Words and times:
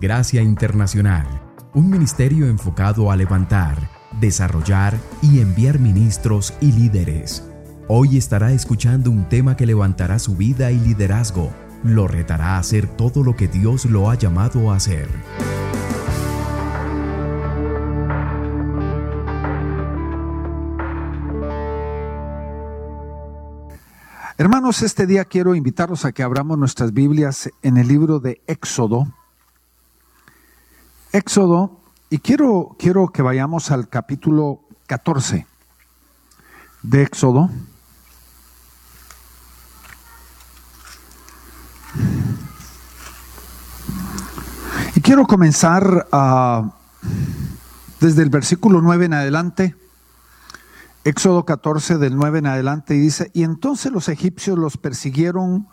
Gracia 0.00 0.42
Internacional, 0.42 1.26
un 1.74 1.90
ministerio 1.90 2.46
enfocado 2.46 3.10
a 3.10 3.16
levantar, 3.16 3.90
desarrollar 4.20 4.96
y 5.22 5.40
enviar 5.40 5.80
ministros 5.80 6.54
y 6.60 6.70
líderes. 6.70 7.44
Hoy 7.88 8.16
estará 8.16 8.52
escuchando 8.52 9.10
un 9.10 9.28
tema 9.28 9.56
que 9.56 9.66
levantará 9.66 10.20
su 10.20 10.36
vida 10.36 10.70
y 10.70 10.78
liderazgo, 10.78 11.52
lo 11.82 12.06
retará 12.06 12.54
a 12.54 12.58
hacer 12.58 12.86
todo 12.86 13.24
lo 13.24 13.34
que 13.34 13.48
Dios 13.48 13.86
lo 13.86 14.08
ha 14.08 14.14
llamado 14.14 14.70
a 14.70 14.76
hacer. 14.76 15.08
Hermanos, 24.36 24.82
este 24.82 25.08
día 25.08 25.24
quiero 25.24 25.56
invitarlos 25.56 26.04
a 26.04 26.12
que 26.12 26.22
abramos 26.22 26.56
nuestras 26.56 26.92
Biblias 26.92 27.50
en 27.62 27.78
el 27.78 27.88
libro 27.88 28.20
de 28.20 28.40
Éxodo. 28.46 29.08
Éxodo, 31.12 31.80
y 32.10 32.18
quiero, 32.18 32.76
quiero 32.78 33.08
que 33.08 33.22
vayamos 33.22 33.70
al 33.70 33.88
capítulo 33.88 34.60
14 34.86 35.46
de 36.82 37.02
Éxodo. 37.02 37.50
Y 44.94 45.00
quiero 45.00 45.26
comenzar 45.26 46.08
ah, 46.12 46.72
desde 48.00 48.22
el 48.22 48.30
versículo 48.30 48.80
9 48.82 49.06
en 49.06 49.14
adelante 49.14 49.74
Éxodo 51.08 51.46
14 51.46 51.96
del 51.96 52.16
9 52.16 52.40
en 52.40 52.46
adelante 52.46 52.92
dice, 52.92 53.30
y 53.32 53.42
entonces 53.42 53.90
los 53.90 54.10
egipcios 54.10 54.58
los 54.58 54.76
persiguieron 54.76 55.66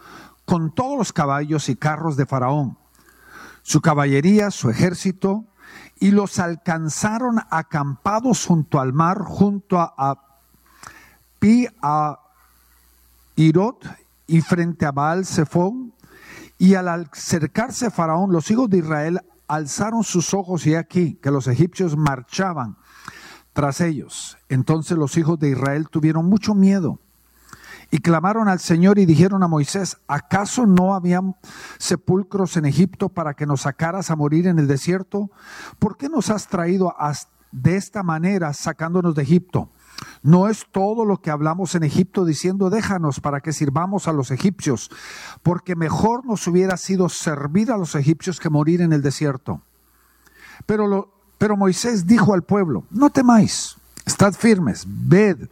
con 0.46 0.74
todos 0.74 0.98
los 0.98 1.12
caballos 1.12 1.68
y 1.68 1.76
carros 1.76 2.16
de 2.16 2.26
Faraón, 2.26 2.77
su 3.66 3.82
caballería, 3.82 4.52
su 4.52 4.70
ejército, 4.70 5.44
y 5.99 6.12
los 6.12 6.38
alcanzaron 6.38 7.41
acampados 7.49 8.46
junto 8.46 8.80
al 8.80 8.94
mar, 8.94 9.24
junto 9.24 9.80
a, 9.80 10.21
Pi 11.40 11.68
a 11.82 12.20
Irot 13.36 13.84
y 14.27 14.41
frente 14.41 14.86
a 14.86 14.91
Baal 14.91 15.26
Zephón, 15.26 15.93
y 16.60 16.76
al 16.76 16.88
acercarse 16.88 17.90
Faraón, 17.90 18.32
los 18.32 18.52
hijos 18.52 18.70
de 18.70 18.77
Israel 18.77 19.21
alzaron 19.48 20.04
sus 20.04 20.36
ojos 20.36 20.68
y 20.68 20.76
aquí 20.76 21.16
que 21.16 21.32
los 21.32 21.48
egipcios 21.48 21.98
marchaban 21.98 22.77
tras 23.54 23.82
ellos. 23.82 24.38
Entonces 24.48 24.96
los 24.96 25.18
hijos 25.18 25.40
de 25.40 25.49
Israel 25.49 25.90
tuvieron 25.90 26.27
mucho 26.27 26.54
miedo 26.54 26.99
y 27.91 28.00
clamaron 28.00 28.48
al 28.48 28.60
Señor 28.60 29.00
y 29.00 29.05
dijeron 29.05 29.44
a 29.44 29.48
Moisés, 29.48 29.98
¿acaso 30.08 30.66
no 30.66 30.94
habían 30.94 31.36
sepulcros 31.78 32.58
en 32.58 32.66
Egipto 32.66 33.10
para 33.10 33.34
que 33.34 33.46
nos 33.46 33.62
sacaras 33.62 34.12
a 34.12 34.16
morir 34.16 34.48
en 34.48 34.60
el 34.60 34.68
desierto? 34.68 35.30
¿Por 35.80 35.98
qué 35.98 36.10
nos 36.10 36.30
has 36.30 36.48
traído 36.48 36.94
de 37.52 37.76
esta 37.76 38.04
manera 38.04 38.54
sacándonos 38.54 39.16
de 39.16 39.24
Egipto? 39.24 39.70
No 40.24 40.50
es 40.50 40.66
todo 40.72 41.05
lo 41.05 41.22
que 41.22 41.32
hablamos 41.32 41.76
en 41.76 41.84
Egipto 41.84 42.26
diciendo, 42.26 42.70
déjanos 42.70 43.20
para 43.20 43.40
que 43.42 43.54
sirvamos 43.54 44.08
a 44.08 44.14
los 44.14 44.32
egipcios, 44.32 44.90
porque 45.44 45.76
mejor 45.76 46.26
nos 46.26 46.48
hubiera 46.48 46.77
sido 46.77 47.08
servir 47.10 47.72
a 47.72 47.77
los 47.77 47.96
egipcios 47.96 48.40
que 48.40 48.49
morir 48.49 48.82
en 48.82 48.92
el 48.92 49.02
desierto. 49.02 49.62
Pero 50.66 50.88
lo, 50.88 51.14
pero 51.38 51.55
Moisés 51.55 52.08
dijo 52.08 52.34
al 52.34 52.44
pueblo, 52.44 52.86
no 52.90 53.10
temáis, 53.10 53.77
estad 54.05 54.34
firmes, 54.34 54.86
ved 54.88 55.48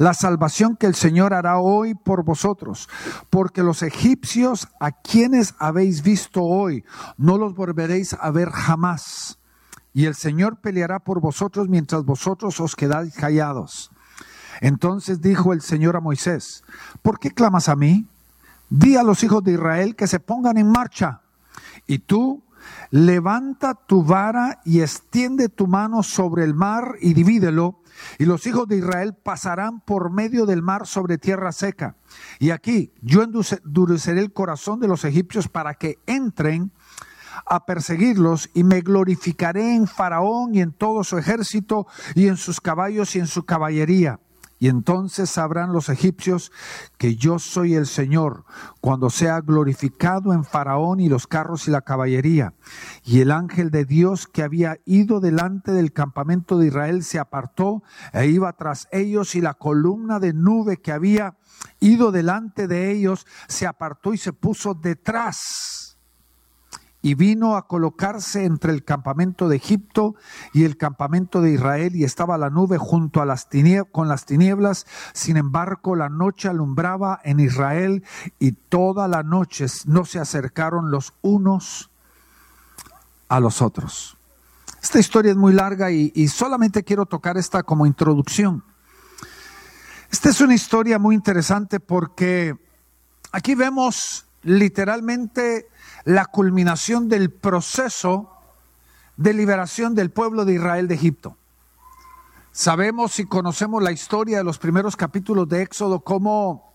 la 0.00 0.14
salvación 0.14 0.76
que 0.76 0.86
el 0.86 0.94
Señor 0.94 1.34
hará 1.34 1.58
hoy 1.58 1.94
por 1.94 2.24
vosotros, 2.24 2.88
porque 3.28 3.62
los 3.62 3.82
egipcios 3.82 4.66
a 4.80 4.92
quienes 4.92 5.54
habéis 5.58 6.02
visto 6.02 6.42
hoy, 6.42 6.86
no 7.18 7.36
los 7.36 7.54
volveréis 7.54 8.16
a 8.18 8.30
ver 8.30 8.48
jamás. 8.48 9.38
Y 9.92 10.06
el 10.06 10.14
Señor 10.14 10.62
peleará 10.62 11.00
por 11.00 11.20
vosotros 11.20 11.68
mientras 11.68 12.02
vosotros 12.02 12.58
os 12.60 12.76
quedáis 12.76 13.12
callados. 13.12 13.90
Entonces 14.62 15.20
dijo 15.20 15.52
el 15.52 15.60
Señor 15.60 15.96
a 15.96 16.00
Moisés, 16.00 16.64
¿por 17.02 17.18
qué 17.18 17.30
clamas 17.32 17.68
a 17.68 17.76
mí? 17.76 18.08
Di 18.70 18.96
a 18.96 19.02
los 19.02 19.22
hijos 19.22 19.44
de 19.44 19.52
Israel 19.52 19.96
que 19.96 20.06
se 20.06 20.18
pongan 20.18 20.56
en 20.56 20.70
marcha. 20.70 21.20
Y 21.86 21.98
tú 21.98 22.42
levanta 22.90 23.74
tu 23.74 24.02
vara 24.02 24.60
y 24.64 24.80
extiende 24.80 25.48
tu 25.48 25.66
mano 25.66 26.02
sobre 26.02 26.44
el 26.44 26.54
mar 26.54 26.96
y 27.00 27.14
divídelo, 27.14 27.80
y 28.18 28.24
los 28.24 28.46
hijos 28.46 28.66
de 28.68 28.78
Israel 28.78 29.14
pasarán 29.14 29.80
por 29.80 30.10
medio 30.10 30.46
del 30.46 30.62
mar 30.62 30.86
sobre 30.86 31.18
tierra 31.18 31.52
seca. 31.52 31.96
Y 32.38 32.50
aquí 32.50 32.92
yo 33.02 33.22
endureceré 33.22 34.20
el 34.20 34.32
corazón 34.32 34.80
de 34.80 34.88
los 34.88 35.04
egipcios 35.04 35.48
para 35.48 35.74
que 35.74 35.98
entren 36.06 36.72
a 37.46 37.66
perseguirlos 37.66 38.50
y 38.54 38.64
me 38.64 38.80
glorificaré 38.80 39.74
en 39.74 39.86
Faraón 39.86 40.54
y 40.54 40.60
en 40.60 40.72
todo 40.72 41.04
su 41.04 41.18
ejército 41.18 41.86
y 42.14 42.28
en 42.28 42.36
sus 42.36 42.60
caballos 42.60 43.14
y 43.16 43.18
en 43.18 43.26
su 43.26 43.44
caballería 43.44 44.20
y 44.60 44.68
entonces 44.68 45.30
sabrán 45.30 45.72
los 45.72 45.88
egipcios 45.88 46.52
que 46.98 47.16
yo 47.16 47.38
soy 47.38 47.74
el 47.74 47.86
Señor, 47.86 48.44
cuando 48.82 49.08
sea 49.08 49.40
glorificado 49.40 50.34
en 50.34 50.44
Faraón 50.44 51.00
y 51.00 51.08
los 51.08 51.26
carros 51.26 51.66
y 51.66 51.70
la 51.70 51.80
caballería. 51.80 52.52
Y 53.02 53.22
el 53.22 53.30
ángel 53.32 53.70
de 53.70 53.86
Dios 53.86 54.26
que 54.26 54.42
había 54.42 54.78
ido 54.84 55.20
delante 55.20 55.72
del 55.72 55.94
campamento 55.94 56.58
de 56.58 56.66
Israel 56.66 57.02
se 57.02 57.18
apartó 57.18 57.82
e 58.12 58.26
iba 58.26 58.52
tras 58.52 58.86
ellos 58.92 59.34
y 59.34 59.40
la 59.40 59.54
columna 59.54 60.20
de 60.20 60.34
nube 60.34 60.76
que 60.76 60.92
había 60.92 61.38
ido 61.80 62.12
delante 62.12 62.68
de 62.68 62.92
ellos 62.92 63.26
se 63.48 63.66
apartó 63.66 64.12
y 64.12 64.18
se 64.18 64.34
puso 64.34 64.74
detrás 64.74 65.89
y 67.02 67.14
vino 67.14 67.56
a 67.56 67.66
colocarse 67.66 68.44
entre 68.44 68.72
el 68.72 68.84
campamento 68.84 69.48
de 69.48 69.56
Egipto 69.56 70.14
y 70.52 70.64
el 70.64 70.76
campamento 70.76 71.40
de 71.40 71.52
Israel 71.52 71.96
y 71.96 72.04
estaba 72.04 72.36
la 72.36 72.50
nube 72.50 72.78
junto 72.78 73.22
a 73.22 73.26
las 73.26 73.48
con 73.90 74.08
las 74.08 74.26
tinieblas. 74.26 74.86
Sin 75.14 75.36
embargo, 75.36 75.96
la 75.96 76.08
noche 76.08 76.48
alumbraba 76.48 77.20
en 77.24 77.40
Israel 77.40 78.04
y 78.38 78.52
toda 78.52 79.08
la 79.08 79.22
noche 79.22 79.66
no 79.86 80.04
se 80.04 80.18
acercaron 80.18 80.90
los 80.90 81.14
unos 81.22 81.90
a 83.28 83.40
los 83.40 83.62
otros. 83.62 84.16
Esta 84.82 84.98
historia 84.98 85.32
es 85.32 85.36
muy 85.36 85.52
larga 85.52 85.90
y, 85.90 86.12
y 86.14 86.28
solamente 86.28 86.84
quiero 86.84 87.06
tocar 87.06 87.36
esta 87.36 87.62
como 87.62 87.86
introducción. 87.86 88.64
Esta 90.10 90.28
es 90.28 90.40
una 90.40 90.54
historia 90.54 90.98
muy 90.98 91.14
interesante 91.14 91.80
porque 91.80 92.56
aquí 93.32 93.54
vemos 93.54 94.26
literalmente 94.42 95.68
la 96.04 96.26
culminación 96.26 97.08
del 97.08 97.30
proceso 97.30 98.36
de 99.16 99.34
liberación 99.34 99.94
del 99.94 100.10
pueblo 100.10 100.44
de 100.44 100.54
Israel 100.54 100.88
de 100.88 100.94
Egipto. 100.94 101.36
Sabemos 102.52 103.18
y 103.18 103.26
conocemos 103.26 103.82
la 103.82 103.92
historia 103.92 104.38
de 104.38 104.44
los 104.44 104.58
primeros 104.58 104.96
capítulos 104.96 105.48
de 105.48 105.62
Éxodo, 105.62 106.00
cómo 106.00 106.72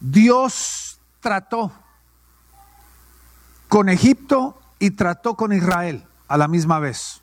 Dios 0.00 0.98
trató 1.20 1.72
con 3.68 3.88
Egipto 3.88 4.60
y 4.78 4.92
trató 4.92 5.34
con 5.34 5.52
Israel 5.52 6.06
a 6.26 6.36
la 6.36 6.48
misma 6.48 6.78
vez. 6.78 7.20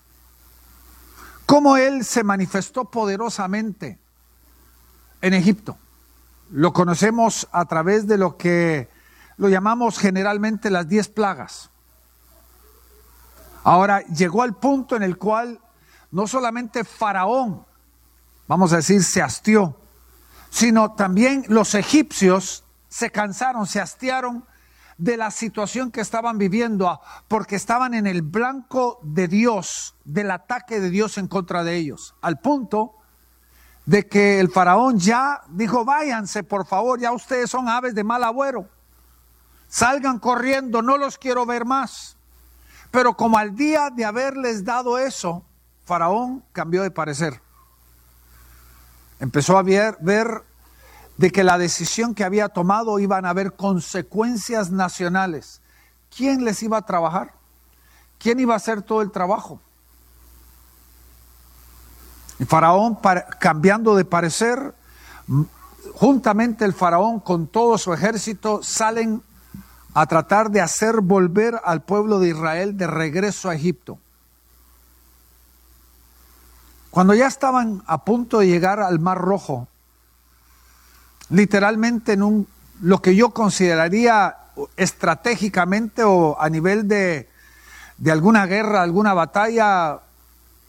Cómo 1.45 1.78
Él 1.78 2.06
se 2.06 2.24
manifestó 2.24 2.85
poderosamente 2.85 4.00
en 5.22 5.34
Egipto. 5.34 5.78
Lo 6.55 6.71
conocemos 6.71 7.49
a 7.51 7.66
través 7.66 8.07
de 8.07 8.17
lo 8.17 8.38
que 8.38 8.88
lo 9.35 9.49
llamamos 9.49 9.99
generalmente 9.99 10.69
las 10.69 10.88
diez 10.88 11.09
plagas. 11.09 11.69
Ahora 13.66 13.99
llegó 14.05 14.41
al 14.41 14.55
punto 14.55 14.95
en 14.95 15.03
el 15.03 15.17
cual 15.17 15.59
no 16.11 16.27
solamente 16.27 16.85
Faraón, 16.85 17.65
vamos 18.47 18.71
a 18.71 18.77
decir, 18.77 19.03
se 19.03 19.21
hastió, 19.21 19.75
sino 20.49 20.94
también 20.94 21.44
los 21.49 21.75
egipcios 21.75 22.63
se 22.88 23.12
cansaron, 23.12 23.68
se 23.68 23.81
hastiaron 23.81 24.45
de 24.97 25.18
la 25.18 25.31
situación 25.31 25.91
que 25.91 26.00
estaban 26.00 26.38
viviendo, 26.38 27.01
porque 27.27 27.57
estaban 27.57 27.94
en 27.94 28.07
el 28.07 28.21
blanco 28.21 29.01
de 29.03 29.27
Dios, 29.27 29.94
del 30.06 30.31
ataque 30.31 30.80
de 30.80 30.89
Dios 30.89 31.18
en 31.18 31.27
contra 31.27 31.65
de 31.65 31.75
ellos, 31.75 32.15
al 32.21 32.39
punto 32.39 32.95
de 33.85 34.07
que 34.07 34.39
el 34.39 34.49
faraón 34.49 34.97
ya 34.97 35.41
dijo, 35.49 35.85
váyanse 35.85 36.43
por 36.43 36.65
favor, 36.65 36.99
ya 36.99 37.11
ustedes 37.11 37.49
son 37.49 37.69
aves 37.69 37.93
de 37.93 38.03
mal 38.03 38.23
agüero 38.23 38.67
salgan 39.75 40.19
corriendo, 40.19 40.81
no 40.81 40.97
los 40.97 41.17
quiero 41.17 41.45
ver 41.45 41.65
más. 41.65 42.15
Pero 42.91 43.17
como 43.17 43.37
al 43.37 43.55
día 43.57 43.89
de 43.89 44.05
haberles 44.05 44.63
dado 44.63 44.97
eso, 44.97 45.43
Faraón 45.83 46.45
cambió 46.53 46.81
de 46.81 46.91
parecer. 46.91 47.41
Empezó 49.19 49.57
a 49.57 49.63
ver, 49.63 49.97
ver 49.99 50.43
de 51.17 51.29
que 51.29 51.43
la 51.43 51.57
decisión 51.57 52.15
que 52.15 52.23
había 52.23 52.47
tomado 52.47 52.99
iban 52.99 53.25
a 53.25 53.31
haber 53.31 53.53
consecuencias 53.53 54.71
nacionales. 54.71 55.61
¿Quién 56.15 56.45
les 56.45 56.63
iba 56.63 56.77
a 56.77 56.85
trabajar? 56.85 57.33
¿Quién 58.17 58.39
iba 58.39 58.53
a 58.53 58.57
hacer 58.57 58.81
todo 58.81 59.01
el 59.01 59.11
trabajo? 59.11 59.59
Y 62.39 62.45
Faraón, 62.45 62.97
cambiando 63.39 63.95
de 63.95 64.05
parecer, 64.05 64.73
juntamente 65.93 66.65
el 66.65 66.73
faraón 66.73 67.19
con 67.19 67.47
todo 67.47 67.77
su 67.77 67.93
ejército 67.93 68.61
salen 68.61 69.21
a 69.93 70.05
tratar 70.07 70.51
de 70.51 70.61
hacer 70.61 70.99
volver 71.01 71.59
al 71.63 71.81
pueblo 71.81 72.19
de 72.19 72.29
Israel 72.29 72.77
de 72.77 72.87
regreso 72.87 73.49
a 73.49 73.55
Egipto. 73.55 73.97
Cuando 76.91 77.13
ya 77.13 77.27
estaban 77.27 77.83
a 77.87 78.03
punto 78.03 78.39
de 78.39 78.47
llegar 78.47 78.81
al 78.81 78.99
Mar 78.99 79.17
Rojo, 79.17 79.67
literalmente 81.29 82.13
en 82.13 82.23
un 82.23 82.47
lo 82.81 83.01
que 83.01 83.15
yo 83.15 83.29
consideraría 83.29 84.35
estratégicamente 84.75 86.03
o 86.03 86.37
a 86.39 86.49
nivel 86.49 86.87
de, 86.89 87.29
de 87.97 88.11
alguna 88.11 88.45
guerra, 88.45 88.81
alguna 88.81 89.13
batalla, 89.13 89.99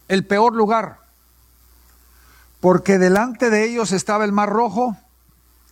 el 0.07 0.25
peor 0.25 0.55
lugar. 0.55 1.06
Porque 2.61 2.99
delante 2.99 3.51
de 3.51 3.65
ellos 3.65 3.93
estaba 3.93 4.25
el 4.25 4.33
Mar 4.33 4.49
Rojo, 4.49 4.97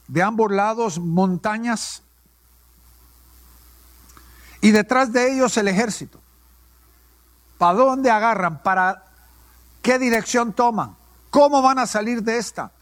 de 0.09 0.23
ambos 0.23 0.51
lados 0.51 0.99
montañas, 0.99 2.03
y 4.61 4.71
detrás 4.71 5.13
de 5.13 5.33
ellos 5.33 5.57
el 5.59 5.69
ejército. 5.69 6.21
¿Para 7.59 7.75
dónde 7.75 8.11
agarran? 8.11 8.63
¿Para 8.63 9.05
qué 9.83 9.99
dirección 9.99 10.53
toman? 10.53 10.97
¿Cómo 11.31 11.61
van 11.61 11.79
a 11.79 11.87
salir 11.87 12.23
de 12.23 12.39
esta? 12.39 12.73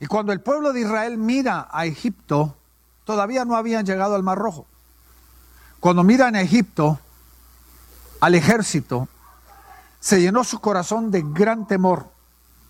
Y 0.00 0.06
cuando 0.06 0.32
el 0.32 0.40
pueblo 0.40 0.72
de 0.72 0.80
Israel 0.80 1.16
mira 1.16 1.68
a 1.70 1.86
Egipto, 1.86 2.56
todavía 3.04 3.44
no 3.44 3.56
habían 3.56 3.86
llegado 3.86 4.14
al 4.14 4.22
Mar 4.22 4.38
Rojo. 4.38 4.66
Cuando 5.80 6.02
miran 6.02 6.36
a 6.36 6.42
Egipto, 6.42 6.98
al 8.20 8.34
ejército, 8.34 9.08
se 10.00 10.20
llenó 10.20 10.44
su 10.44 10.60
corazón 10.60 11.10
de 11.10 11.22
gran 11.24 11.66
temor, 11.66 12.10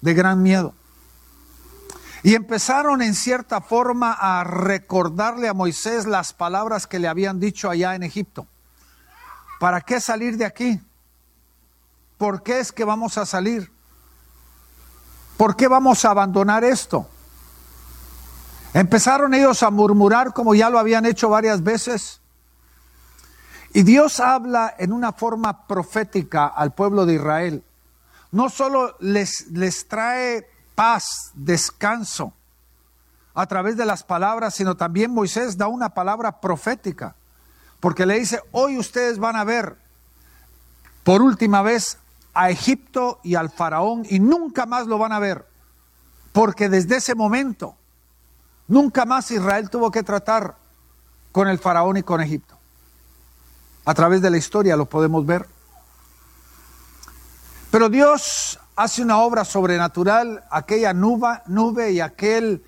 de 0.05 0.13
gran 0.13 0.43
miedo. 0.43 0.75
Y 2.23 2.35
empezaron 2.35 3.01
en 3.01 3.15
cierta 3.15 3.63
forma 3.63 4.13
a 4.13 4.45
recordarle 4.45 5.49
a 5.49 5.55
Moisés 5.55 6.05
las 6.05 6.35
palabras 6.35 6.87
que 6.87 6.99
le 6.99 7.09
habían 7.09 7.41
dicho 7.41 7.71
allá 7.71 7.95
en 7.95 8.03
Egipto. 8.03 8.47
¿Para 9.59 9.81
qué 9.81 10.01
salir 10.01 10.37
de 10.37 10.45
aquí? 10.45 10.79
¿Por 12.19 12.43
qué 12.43 12.61
es 12.61 12.71
que 12.71 12.85
vamos 12.85 13.17
a 13.17 13.25
salir? 13.25 13.73
¿Por 15.39 15.57
qué 15.57 15.69
vamos 15.69 16.05
a 16.05 16.11
abandonar 16.11 16.65
esto? 16.65 17.09
Empezaron 18.75 19.33
ellos 19.33 19.63
a 19.63 19.71
murmurar 19.71 20.35
como 20.35 20.55
ya 20.55 20.69
lo 20.69 20.79
habían 20.79 21.07
hecho 21.07 21.31
varias 21.31 21.63
veces. 21.63 22.21
Y 23.73 23.85
Dios 23.85 24.21
habla 24.21 24.75
en 24.79 24.93
una 24.93 25.13
forma 25.13 25.67
profética 25.67 26.47
al 26.47 26.75
pueblo 26.75 27.07
de 27.07 27.15
Israel. 27.15 27.65
No 28.35 28.51
solo 28.51 28.97
les, 29.01 29.51
les 29.51 29.89
trae 29.89 30.47
paz, 30.75 31.31
descanso 31.35 32.35
a 33.33 33.47
través 33.47 33.77
de 33.77 33.87
las 33.87 34.03
palabras, 34.03 34.55
sino 34.55 34.77
también 34.77 35.11
Moisés 35.11 35.57
da 35.57 35.69
una 35.69 35.91
palabra 35.91 36.41
profética. 36.41 37.15
Porque 37.81 38.07
le 38.07 38.19
dice, 38.19 38.41
hoy 38.53 38.79
ustedes 38.79 39.19
van 39.19 39.37
a 39.37 39.45
ver 39.45 39.77
por 41.03 41.23
última 41.23 41.63
vez 41.63 41.99
a 42.35 42.51
Egipto 42.51 43.21
y 43.23 43.35
al 43.35 43.51
faraón 43.51 44.05
y 44.09 44.21
nunca 44.21 44.67
más 44.67 44.87
lo 44.87 44.99
van 44.99 45.13
a 45.13 45.19
ver. 45.19 45.47
Porque 46.33 46.69
desde 46.69 46.97
ese 46.97 47.15
momento 47.15 47.77
Nunca 48.67 49.05
más 49.05 49.31
Israel 49.31 49.69
tuvo 49.69 49.91
que 49.91 50.03
tratar 50.03 50.57
con 51.33 51.49
el 51.49 51.59
faraón 51.59 51.97
y 51.97 52.03
con 52.03 52.21
Egipto. 52.21 52.57
A 53.85 53.95
través 53.95 54.23
de 54.23 54.31
la 54.31 54.39
historia 54.39 54.77
lo 54.77 54.87
podemos 54.87 55.27
ver. 55.27 55.47
Pero 57.75 57.89
Dios 57.89 58.61
hace 58.77 59.03
una 59.03 59.19
obra 59.19 59.45
sobrenatural, 59.45 60.45
aquella 60.49 60.95
nube, 60.95 61.91
y 61.91 61.99
aquel, 61.99 62.63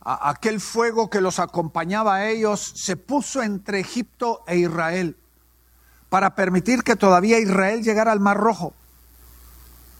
aquel 0.00 0.60
fuego 0.60 1.08
que 1.08 1.20
los 1.20 1.38
acompañaba 1.38 2.16
a 2.16 2.28
ellos 2.28 2.72
se 2.74 2.96
puso 2.96 3.40
entre 3.40 3.78
Egipto 3.78 4.42
e 4.48 4.56
Israel 4.56 5.16
para 6.08 6.34
permitir 6.34 6.82
que 6.82 6.96
todavía 6.96 7.38
Israel 7.38 7.84
llegara 7.84 8.10
al 8.10 8.18
Mar 8.18 8.36
Rojo. 8.36 8.74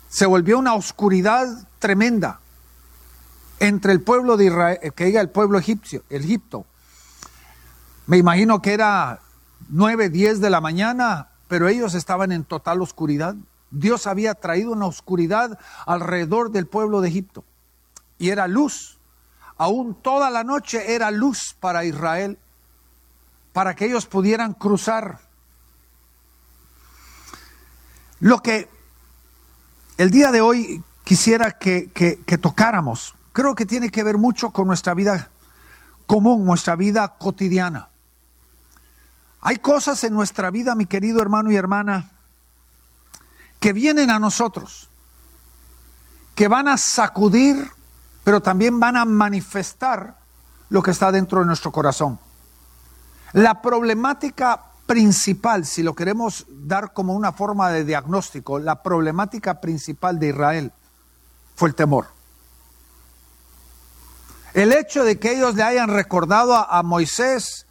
Se 0.09 0.27
volvió 0.27 0.59
una 0.59 0.75
oscuridad 0.75 1.47
tremenda 1.79 2.41
entre 3.61 3.93
el 3.93 4.03
pueblo 4.03 4.37
de 4.37 4.47
Israel, 4.47 4.93
que 4.97 5.05
diga 5.05 5.21
el 5.21 5.31
pueblo 5.31 5.61
egipcio, 5.61 6.03
Egipto. 6.11 6.67
Me 8.09 8.17
imagino 8.17 8.61
que 8.61 8.73
era 8.73 9.21
9, 9.69 10.11
10 10.11 10.41
de 10.41 10.51
la 10.51 10.61
mañana, 10.61 11.29
pero 11.47 11.69
ellos 11.69 11.95
estaban 11.95 12.33
en 12.33 12.43
total 12.43 12.83
oscuridad. 12.83 13.37
Dios 13.71 14.07
había 14.07 14.35
traído 14.35 14.73
una 14.73 14.87
oscuridad 14.87 15.59
alrededor 15.87 16.51
del 16.51 16.67
pueblo 16.67 17.01
de 17.01 17.09
Egipto 17.09 17.45
y 18.19 18.31
era 18.31 18.49
luz. 18.49 18.99
Aún 19.57 19.95
toda 19.95 20.31
la 20.31 20.45
noche 20.45 20.95
era 20.95 21.11
luz 21.11 21.55
para 21.59 21.85
Israel, 21.85 22.39
para 23.53 23.75
que 23.75 23.87
ellos 23.87 24.07
pudieran 24.07 24.55
cruzar. 24.55 25.21
Lo 28.21 28.43
que 28.43 28.69
el 29.97 30.11
día 30.11 30.31
de 30.33 30.41
hoy 30.41 30.83
quisiera 31.05 31.53
que, 31.53 31.91
que, 31.91 32.21
que 32.25 32.39
tocáramos 32.39 33.15
creo 33.39 33.55
que 33.55 33.67
tiene 33.67 33.91
que 33.91 34.03
ver 34.03 34.19
mucho 34.19 34.51
con 34.51 34.67
nuestra 34.67 34.95
vida 34.95 35.31
común, 36.07 36.45
nuestra 36.45 36.75
vida 36.75 37.15
cotidiana. 37.19 37.89
Hay 39.41 39.59
cosas 39.59 40.03
en 40.03 40.13
nuestra 40.13 40.51
vida, 40.51 40.75
mi 40.75 40.87
querido 40.87 41.23
hermano 41.23 41.53
y 41.53 41.55
hermana, 41.55 42.11
que 43.61 43.73
vienen 43.73 44.11
a 44.11 44.19
nosotros, 44.19 44.89
que 46.35 46.49
van 46.49 46.69
a 46.69 46.77
sacudir, 46.77 47.71
pero 48.25 48.41
también 48.41 48.79
van 48.79 48.97
a 48.97 49.05
manifestar 49.05 50.17
lo 50.71 50.83
que 50.83 50.91
está 50.91 51.11
dentro 51.11 51.41
de 51.41 51.47
nuestro 51.47 51.73
corazón. 51.73 52.19
La 53.33 53.61
problemática 53.61 54.63
principal, 54.87 55.67
si 55.67 55.83
lo 55.83 55.95
queremos 55.95 56.47
dar 56.49 56.93
como 56.93 57.15
una 57.15 57.33
forma 57.33 57.71
de 57.71 57.85
diagnóstico, 57.85 58.59
la 58.59 58.83
problemática 58.83 59.61
principal 59.61 60.19
de 60.19 60.29
Israel 60.29 60.73
fue 61.57 61.69
el 61.69 61.75
temor. 61.75 62.07
El 64.55 64.73
hecho 64.73 65.05
de 65.05 65.19
que 65.19 65.37
ellos 65.37 65.55
le 65.55 65.63
hayan 65.63 65.91
recordado 65.91 66.55
a, 66.55 66.83
Moisés 66.83 67.67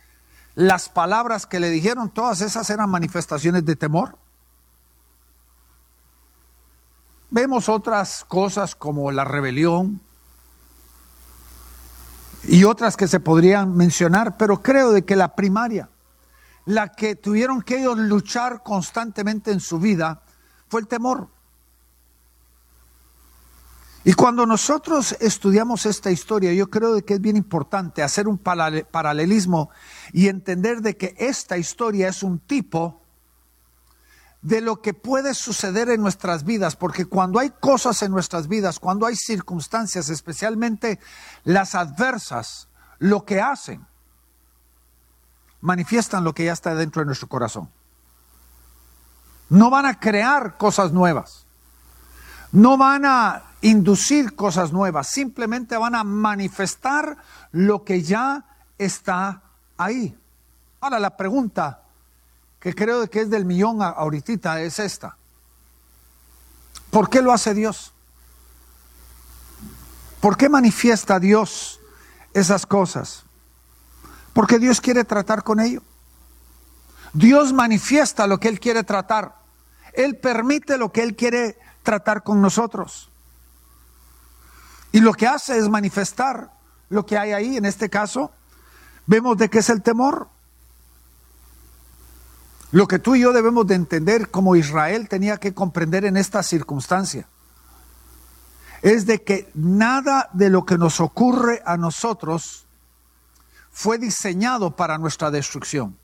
las 0.56 0.90
palabras 0.90 1.46
que 1.46 1.60
le 1.60 1.70
dijeron, 1.70 2.10
todas 2.10 2.42
esas 2.42 2.70
eran 2.70 2.90
manifestaciones 2.90 3.66
de 3.66 3.76
temor. 3.76 4.18
Vemos 7.30 7.68
otras 7.68 8.24
cosas 8.26 8.74
como 8.76 9.12
la 9.12 9.26
rebelión 9.26 10.00
y 12.44 12.64
otras 12.64 12.96
que 12.96 13.08
se 13.08 13.20
podrían 13.20 13.76
mencionar, 13.76 14.38
pero 14.38 14.62
creo 14.62 14.92
de 14.94 15.04
que 15.04 15.18
la 15.18 15.36
primaria, 15.36 15.90
la 16.66 16.94
que 16.94 17.16
tuvieron 17.16 17.62
que 17.62 17.80
ellos 17.80 17.98
luchar 17.98 18.64
constantemente 18.64 19.52
en 19.52 19.60
su 19.60 19.80
vida, 19.80 20.22
fue 20.70 20.82
el 20.82 20.88
temor. 20.88 21.28
Y 24.06 24.14
cuando 24.14 24.46
nosotros 24.46 25.18
estudiamos 25.20 25.86
esta 25.86 26.10
historia, 26.10 26.54
yo 26.54 26.70
creo 26.70 27.04
que 27.04 27.16
es 27.16 27.22
bien 27.22 27.36
importante 27.36 28.02
hacer 28.02 28.30
un 28.30 28.38
paralelismo 28.38 29.70
y 30.14 30.30
entender 30.30 30.82
de 30.82 30.96
que 30.96 31.14
esta 31.18 31.58
historia 31.58 32.08
es 32.08 32.24
un 32.24 32.40
tipo 32.40 33.02
de 34.42 34.62
lo 34.62 34.82
que 34.82 34.94
puede 34.94 35.34
suceder 35.34 35.90
en 35.90 36.02
nuestras 36.02 36.44
vidas, 36.44 36.76
porque 36.76 37.06
cuando 37.06 37.40
hay 37.40 37.52
cosas 37.60 38.02
en 38.02 38.12
nuestras 38.12 38.48
vidas, 38.48 38.80
cuando 38.80 39.06
hay 39.06 39.16
circunstancias, 39.16 40.10
especialmente 40.10 41.00
las 41.44 41.76
adversas, 41.76 42.68
lo 43.00 43.26
que 43.26 43.42
hacen, 43.42 43.86
manifiestan 45.62 46.24
lo 46.24 46.34
que 46.34 46.46
ya 46.46 46.54
está 46.54 46.76
dentro 46.76 47.02
de 47.02 47.08
nuestro 47.08 47.28
corazón. 47.28 47.70
No 49.50 49.70
van 49.70 49.86
a 49.86 50.00
crear 50.00 50.58
cosas 50.58 50.92
nuevas. 50.92 51.46
No 52.52 52.78
van 52.78 53.06
a 53.06 53.44
inducir 53.62 54.36
cosas 54.36 54.72
nuevas, 54.72 55.08
simplemente 55.08 55.76
van 55.78 55.96
a 55.96 56.04
manifestar 56.04 57.18
lo 57.52 57.84
que 57.84 58.04
ya 58.04 58.46
está 58.78 59.42
ahí. 59.78 60.18
Ahora 60.80 61.00
la 61.00 61.18
pregunta 61.18 61.84
que 62.68 62.76
creo 62.76 63.10
que 63.10 63.22
es 63.22 63.30
del 63.30 63.46
millón 63.46 63.82
ahorita 63.82 64.62
es 64.62 64.80
esta. 64.80 65.16
¿Por 66.90 67.10
qué 67.10 67.22
lo 67.22 67.32
hace 67.32 67.54
Dios? 67.54 67.94
¿Por 70.20 70.36
qué 70.36 70.50
manifiesta 70.50 71.18
Dios 71.18 71.80
esas 72.34 72.66
cosas? 72.66 73.24
Porque 74.34 74.60
Dios 74.60 74.82
quiere 74.82 75.06
tratar 75.06 75.44
con 75.44 75.62
ello. 75.62 75.82
Dios 77.14 77.54
manifiesta 77.54 78.28
lo 78.28 78.38
que 78.38 78.50
Él 78.50 78.60
quiere 78.60 78.84
tratar. 78.84 79.38
Él 79.94 80.18
permite 80.18 80.78
lo 80.78 80.92
que 80.92 81.04
Él 81.04 81.16
quiere 81.16 81.58
tratar 81.84 82.22
con 82.22 82.42
nosotros. 82.42 83.10
Y 84.92 85.00
lo 85.00 85.14
que 85.14 85.26
hace 85.26 85.58
es 85.58 85.70
manifestar 85.70 86.52
lo 86.90 87.06
que 87.06 87.18
hay 87.18 87.32
ahí, 87.32 87.56
en 87.56 87.64
este 87.64 87.90
caso, 87.90 88.34
vemos 89.06 89.38
de 89.38 89.50
qué 89.50 89.60
es 89.60 89.70
el 89.70 89.82
temor. 89.82 90.28
Lo 92.72 92.88
que 92.88 93.00
tú 93.00 93.16
y 93.16 93.22
yo 93.22 93.32
debemos 93.32 93.66
de 93.68 93.76
entender 93.76 94.30
como 94.30 94.56
Israel 94.56 95.08
tenía 95.08 95.38
que 95.38 95.54
comprender 95.54 96.06
en 96.06 96.18
esta 96.18 96.44
circunstancia 96.44 97.28
es 98.82 99.06
de 99.06 99.24
que 99.24 99.50
nada 99.54 100.30
de 100.34 100.50
lo 100.50 100.66
que 100.66 100.78
nos 100.78 101.00
ocurre 101.00 101.62
a 101.66 101.78
nosotros 101.78 102.66
fue 103.72 103.98
diseñado 103.98 104.76
para 104.76 104.98
nuestra 104.98 105.32
destrucción. 105.32 105.98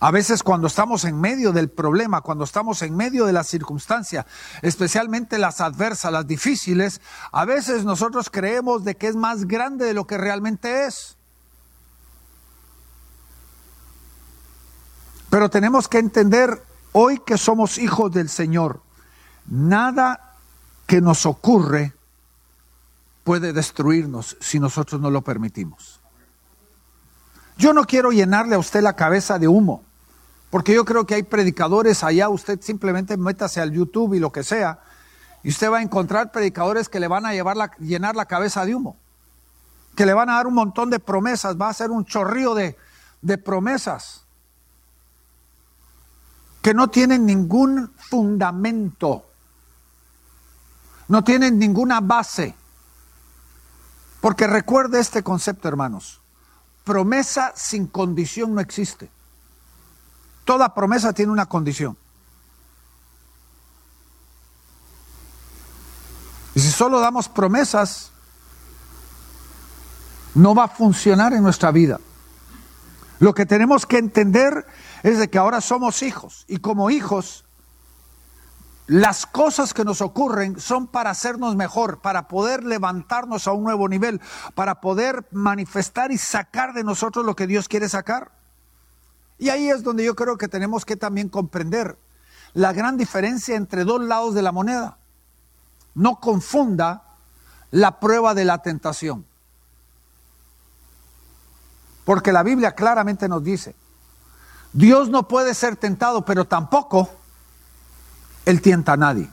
A 0.00 0.12
veces 0.12 0.44
cuando 0.44 0.68
estamos 0.68 1.04
en 1.04 1.20
medio 1.20 1.52
del 1.52 1.70
problema, 1.70 2.20
cuando 2.20 2.44
estamos 2.44 2.82
en 2.82 2.96
medio 2.96 3.26
de 3.26 3.32
la 3.32 3.42
circunstancia, 3.42 4.26
especialmente 4.62 5.38
las 5.38 5.60
adversas, 5.60 6.12
las 6.12 6.26
difíciles, 6.26 7.00
a 7.32 7.44
veces 7.44 7.84
nosotros 7.84 8.30
creemos 8.30 8.84
de 8.84 8.96
que 8.96 9.08
es 9.08 9.16
más 9.16 9.46
grande 9.46 9.86
de 9.86 9.94
lo 9.94 10.06
que 10.06 10.16
realmente 10.16 10.86
es. 10.86 11.17
Pero 15.30 15.50
tenemos 15.50 15.88
que 15.88 15.98
entender 15.98 16.62
hoy 16.92 17.18
que 17.18 17.36
somos 17.36 17.78
hijos 17.78 18.12
del 18.12 18.28
Señor, 18.28 18.80
nada 19.46 20.34
que 20.86 21.00
nos 21.00 21.26
ocurre 21.26 21.92
puede 23.24 23.52
destruirnos 23.52 24.36
si 24.40 24.58
nosotros 24.58 25.00
no 25.00 25.10
lo 25.10 25.22
permitimos. 25.22 26.00
Yo 27.58 27.74
no 27.74 27.84
quiero 27.84 28.10
llenarle 28.10 28.54
a 28.54 28.58
usted 28.58 28.80
la 28.80 28.96
cabeza 28.96 29.38
de 29.38 29.48
humo. 29.48 29.82
Porque 30.50 30.72
yo 30.72 30.84
creo 30.84 31.06
que 31.06 31.14
hay 31.14 31.24
predicadores 31.24 32.02
allá, 32.02 32.30
usted 32.30 32.60
simplemente 32.62 33.18
métase 33.18 33.60
al 33.60 33.72
YouTube 33.72 34.14
y 34.14 34.18
lo 34.18 34.32
que 34.32 34.44
sea, 34.44 34.80
y 35.42 35.50
usted 35.50 35.70
va 35.70 35.78
a 35.78 35.82
encontrar 35.82 36.32
predicadores 36.32 36.88
que 36.88 37.00
le 37.00 37.08
van 37.08 37.26
a 37.26 37.34
llevar 37.34 37.56
llenar 37.78 38.16
la 38.16 38.24
cabeza 38.24 38.64
de 38.64 38.74
humo, 38.74 38.96
que 39.94 40.06
le 40.06 40.14
van 40.14 40.30
a 40.30 40.36
dar 40.36 40.46
un 40.46 40.54
montón 40.54 40.88
de 40.88 41.00
promesas, 41.00 41.60
va 41.60 41.68
a 41.68 41.74
ser 41.74 41.90
un 41.90 42.06
chorrío 42.06 42.54
de, 42.54 42.78
de 43.20 43.36
promesas 43.36 44.24
que 46.62 46.74
no 46.74 46.88
tienen 46.88 47.26
ningún 47.26 47.92
fundamento, 47.96 49.24
no 51.08 51.24
tienen 51.24 51.58
ninguna 51.58 52.00
base. 52.00 52.54
Porque 54.20 54.46
recuerde 54.46 54.98
este 54.98 55.22
concepto, 55.22 55.68
hermanos, 55.68 56.20
promesa 56.84 57.52
sin 57.54 57.86
condición 57.86 58.54
no 58.54 58.60
existe. 58.60 59.10
Toda 60.44 60.74
promesa 60.74 61.12
tiene 61.12 61.30
una 61.30 61.46
condición. 61.46 61.96
Y 66.54 66.60
si 66.60 66.70
solo 66.72 66.98
damos 66.98 67.28
promesas, 67.28 68.10
no 70.34 70.54
va 70.54 70.64
a 70.64 70.68
funcionar 70.68 71.32
en 71.32 71.42
nuestra 71.42 71.70
vida. 71.70 72.00
Lo 73.18 73.34
que 73.34 73.46
tenemos 73.46 73.86
que 73.86 73.98
entender 73.98 74.66
es 75.02 75.18
de 75.18 75.28
que 75.28 75.38
ahora 75.38 75.60
somos 75.60 76.02
hijos 76.02 76.44
y 76.48 76.58
como 76.58 76.90
hijos 76.90 77.44
las 78.88 79.26
cosas 79.26 79.74
que 79.74 79.84
nos 79.84 80.00
ocurren 80.00 80.58
son 80.58 80.86
para 80.86 81.10
hacernos 81.10 81.54
mejor, 81.56 82.00
para 82.00 82.26
poder 82.26 82.64
levantarnos 82.64 83.46
a 83.46 83.52
un 83.52 83.62
nuevo 83.62 83.86
nivel, 83.86 84.18
para 84.54 84.80
poder 84.80 85.26
manifestar 85.30 86.10
y 86.10 86.16
sacar 86.16 86.72
de 86.72 86.84
nosotros 86.84 87.26
lo 87.26 87.36
que 87.36 87.46
Dios 87.46 87.68
quiere 87.68 87.88
sacar. 87.90 88.32
Y 89.36 89.50
ahí 89.50 89.68
es 89.68 89.82
donde 89.82 90.04
yo 90.04 90.14
creo 90.14 90.38
que 90.38 90.48
tenemos 90.48 90.86
que 90.86 90.96
también 90.96 91.28
comprender 91.28 91.98
la 92.54 92.72
gran 92.72 92.96
diferencia 92.96 93.56
entre 93.56 93.84
dos 93.84 94.00
lados 94.00 94.34
de 94.34 94.42
la 94.42 94.52
moneda. 94.52 94.96
No 95.94 96.18
confunda 96.18 97.02
la 97.70 98.00
prueba 98.00 98.34
de 98.34 98.46
la 98.46 98.62
tentación. 98.62 99.27
Porque 102.08 102.32
la 102.32 102.42
Biblia 102.42 102.72
claramente 102.72 103.28
nos 103.28 103.44
dice, 103.44 103.74
Dios 104.72 105.10
no 105.10 105.28
puede 105.28 105.52
ser 105.52 105.76
tentado, 105.76 106.24
pero 106.24 106.46
tampoco 106.46 107.10
Él 108.46 108.62
tienta 108.62 108.94
a 108.94 108.96
nadie. 108.96 109.28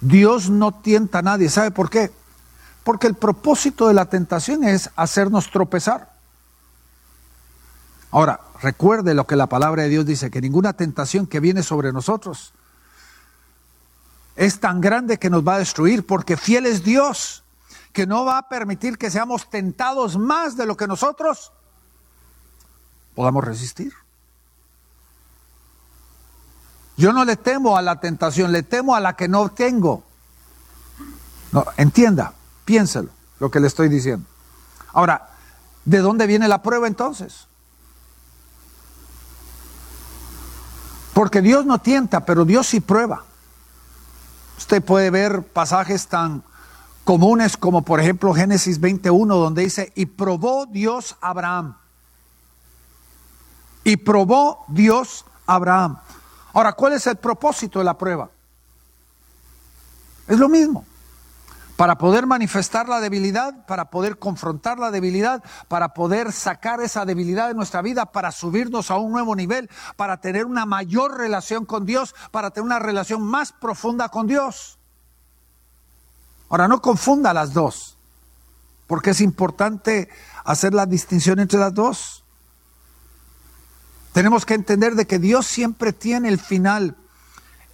Dios 0.00 0.48
no 0.48 0.72
tienta 0.72 1.18
a 1.18 1.22
nadie. 1.22 1.50
¿Sabe 1.50 1.72
por 1.72 1.90
qué? 1.90 2.10
Porque 2.84 3.06
el 3.06 3.16
propósito 3.16 3.86
de 3.86 3.92
la 3.92 4.06
tentación 4.06 4.64
es 4.64 4.88
hacernos 4.96 5.50
tropezar. 5.50 6.10
Ahora, 8.10 8.40
recuerde 8.62 9.12
lo 9.12 9.26
que 9.26 9.36
la 9.36 9.48
palabra 9.48 9.82
de 9.82 9.90
Dios 9.90 10.06
dice, 10.06 10.30
que 10.30 10.40
ninguna 10.40 10.72
tentación 10.72 11.26
que 11.26 11.38
viene 11.38 11.62
sobre 11.62 11.92
nosotros 11.92 12.54
es 14.36 14.58
tan 14.58 14.80
grande 14.80 15.18
que 15.18 15.28
nos 15.28 15.46
va 15.46 15.56
a 15.56 15.58
destruir, 15.58 16.06
porque 16.06 16.38
fiel 16.38 16.64
es 16.64 16.82
Dios, 16.82 17.44
que 17.96 18.06
no 18.06 18.26
va 18.26 18.36
a 18.36 18.48
permitir 18.50 18.98
que 18.98 19.10
seamos 19.10 19.48
tentados 19.48 20.18
más 20.18 20.54
de 20.54 20.66
lo 20.66 20.76
que 20.76 20.86
nosotros 20.86 21.50
podamos 23.14 23.42
resistir. 23.42 23.94
Yo 26.98 27.14
no 27.14 27.24
le 27.24 27.36
temo 27.36 27.78
a 27.78 27.80
la 27.80 27.98
tentación, 27.98 28.52
le 28.52 28.62
temo 28.62 28.94
a 28.94 29.00
la 29.00 29.16
que 29.16 29.28
no 29.28 29.48
tengo. 29.48 30.04
No, 31.52 31.64
entienda, 31.78 32.34
piénselo 32.66 33.08
lo 33.40 33.50
que 33.50 33.60
le 33.60 33.66
estoy 33.66 33.88
diciendo. 33.88 34.26
Ahora, 34.92 35.30
¿de 35.86 36.00
dónde 36.00 36.26
viene 36.26 36.48
la 36.48 36.60
prueba 36.60 36.86
entonces? 36.86 37.46
Porque 41.14 41.40
Dios 41.40 41.64
no 41.64 41.78
tienta, 41.78 42.26
pero 42.26 42.44
Dios 42.44 42.66
sí 42.66 42.80
prueba. 42.80 43.24
Usted 44.58 44.84
puede 44.84 45.08
ver 45.08 45.44
pasajes 45.44 46.08
tan 46.08 46.42
comunes 47.06 47.56
como 47.56 47.82
por 47.82 48.00
ejemplo 48.00 48.34
Génesis 48.34 48.80
21, 48.80 49.36
donde 49.36 49.62
dice, 49.62 49.92
y 49.94 50.06
probó 50.06 50.66
Dios 50.66 51.16
a 51.20 51.30
Abraham. 51.30 51.76
Y 53.84 53.96
probó 53.98 54.64
Dios 54.66 55.24
a 55.46 55.54
Abraham. 55.54 55.98
Ahora, 56.52 56.72
¿cuál 56.72 56.94
es 56.94 57.06
el 57.06 57.14
propósito 57.16 57.78
de 57.78 57.84
la 57.84 57.96
prueba? 57.96 58.28
Es 60.26 60.36
lo 60.36 60.48
mismo 60.48 60.84
para 61.76 61.96
poder 61.96 62.26
manifestar 62.26 62.88
la 62.88 62.98
debilidad, 63.00 63.66
para 63.66 63.90
poder 63.90 64.18
confrontar 64.18 64.80
la 64.80 64.90
debilidad, 64.90 65.44
para 65.68 65.94
poder 65.94 66.32
sacar 66.32 66.80
esa 66.80 67.04
debilidad 67.04 67.46
de 67.46 67.54
nuestra 67.54 67.82
vida, 67.82 68.06
para 68.06 68.32
subirnos 68.32 68.90
a 68.90 68.96
un 68.96 69.12
nuevo 69.12 69.36
nivel, 69.36 69.70
para 69.94 70.16
tener 70.20 70.44
una 70.44 70.66
mayor 70.66 71.18
relación 71.18 71.66
con 71.66 71.86
Dios, 71.86 72.16
para 72.32 72.50
tener 72.50 72.64
una 72.64 72.80
relación 72.80 73.22
más 73.22 73.52
profunda 73.52 74.08
con 74.08 74.26
Dios. 74.26 74.80
Ahora, 76.48 76.68
no 76.68 76.80
confunda 76.80 77.34
las 77.34 77.52
dos, 77.52 77.96
porque 78.86 79.10
es 79.10 79.20
importante 79.20 80.08
hacer 80.44 80.74
la 80.74 80.86
distinción 80.86 81.40
entre 81.40 81.58
las 81.58 81.74
dos. 81.74 82.24
Tenemos 84.12 84.46
que 84.46 84.54
entender 84.54 84.94
de 84.94 85.06
que 85.06 85.18
Dios 85.18 85.46
siempre 85.46 85.92
tiene 85.92 86.28
el 86.28 86.38
final 86.38 86.96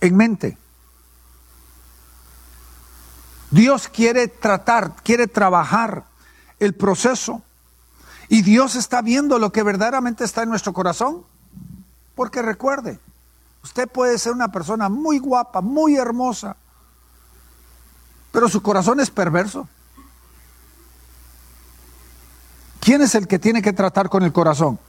en 0.01 0.17
mente. 0.17 0.59
Dios 3.51 3.89
quiere 3.89 4.29
tratar, 4.29 4.95
quiere 5.03 5.27
trabajar 5.27 6.05
el 6.59 6.75
proceso. 6.75 7.43
Y 8.29 8.41
Dios 8.41 8.77
está 8.77 9.03
viendo 9.03 9.39
lo 9.39 9.53
que 9.53 9.63
verdaderamente 9.63 10.25
está 10.25 10.43
en 10.43 10.49
nuestro 10.49 10.73
corazón. 10.73 11.25
Porque 12.15 12.41
recuerde, 12.41 12.99
usted 13.63 13.89
puede 13.89 14.19
ser 14.19 14.33
una 14.33 14.51
persona 14.51 14.89
muy 14.89 15.19
guapa, 15.19 15.61
muy 15.61 15.97
hermosa, 15.97 16.57
pero 18.33 18.49
su 18.49 18.63
corazón 18.63 18.99
es 19.01 19.11
perverso. 19.11 19.69
¿Quién 22.81 23.03
es 23.03 23.15
el 23.15 23.29
que 23.29 23.39
tiene 23.39 23.63
que 23.63 23.73
tratar 23.73 24.09
con 24.09 24.25
el 24.25 24.33
corazón? 24.33 24.81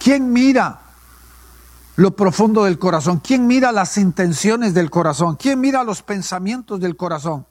¿Quién 0.00 0.32
mira 0.32 0.80
lo 1.94 2.16
profundo 2.16 2.64
del 2.64 2.78
corazón? 2.78 3.20
¿Quién 3.20 3.46
mira 3.46 3.70
las 3.70 3.96
intenciones 3.98 4.74
del 4.74 4.90
corazón? 4.90 5.36
¿Quién 5.36 5.60
mira 5.60 5.84
los 5.84 6.02
pensamientos 6.02 6.80
del 6.80 6.96
corazón? 6.96 7.46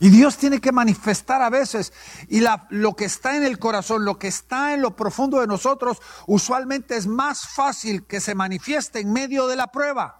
Y 0.00 0.10
Dios 0.10 0.36
tiene 0.36 0.60
que 0.60 0.72
manifestar 0.72 1.40
a 1.40 1.48
veces. 1.48 1.92
Y 2.28 2.40
la, 2.40 2.66
lo 2.68 2.94
que 2.94 3.06
está 3.06 3.36
en 3.36 3.44
el 3.44 3.58
corazón, 3.58 4.04
lo 4.04 4.18
que 4.18 4.28
está 4.28 4.74
en 4.74 4.82
lo 4.82 4.94
profundo 4.94 5.40
de 5.40 5.46
nosotros, 5.46 6.02
usualmente 6.26 6.96
es 6.96 7.06
más 7.06 7.46
fácil 7.48 8.04
que 8.04 8.20
se 8.20 8.34
manifieste 8.34 9.00
en 9.00 9.12
medio 9.12 9.46
de 9.46 9.56
la 9.56 9.68
prueba, 9.68 10.18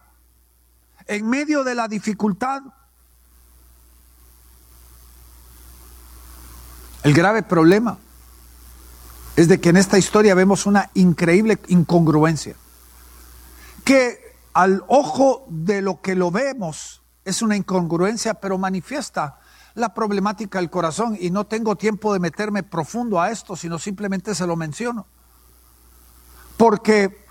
en 1.06 1.28
medio 1.28 1.64
de 1.64 1.74
la 1.74 1.88
dificultad. 1.88 2.62
El 7.02 7.12
grave 7.12 7.42
problema 7.42 7.98
es 9.36 9.48
de 9.48 9.60
que 9.60 9.70
en 9.70 9.76
esta 9.76 9.98
historia 9.98 10.34
vemos 10.34 10.66
una 10.66 10.90
increíble 10.94 11.58
incongruencia. 11.68 12.56
Que 13.84 14.36
al 14.52 14.84
ojo 14.86 15.44
de 15.48 15.82
lo 15.82 16.00
que 16.00 16.14
lo 16.14 16.30
vemos 16.30 17.02
es 17.24 17.42
una 17.42 17.56
incongruencia, 17.56 18.34
pero 18.34 18.58
manifiesta 18.58 19.38
la 19.74 19.92
problemática 19.92 20.58
del 20.60 20.70
corazón 20.70 21.18
y 21.20 21.30
no 21.30 21.46
tengo 21.46 21.76
tiempo 21.76 22.12
de 22.12 22.20
meterme 22.20 22.62
profundo 22.62 23.20
a 23.20 23.30
esto, 23.30 23.56
sino 23.56 23.78
simplemente 23.78 24.34
se 24.34 24.46
lo 24.46 24.56
menciono. 24.56 25.06
Porque 26.56 27.24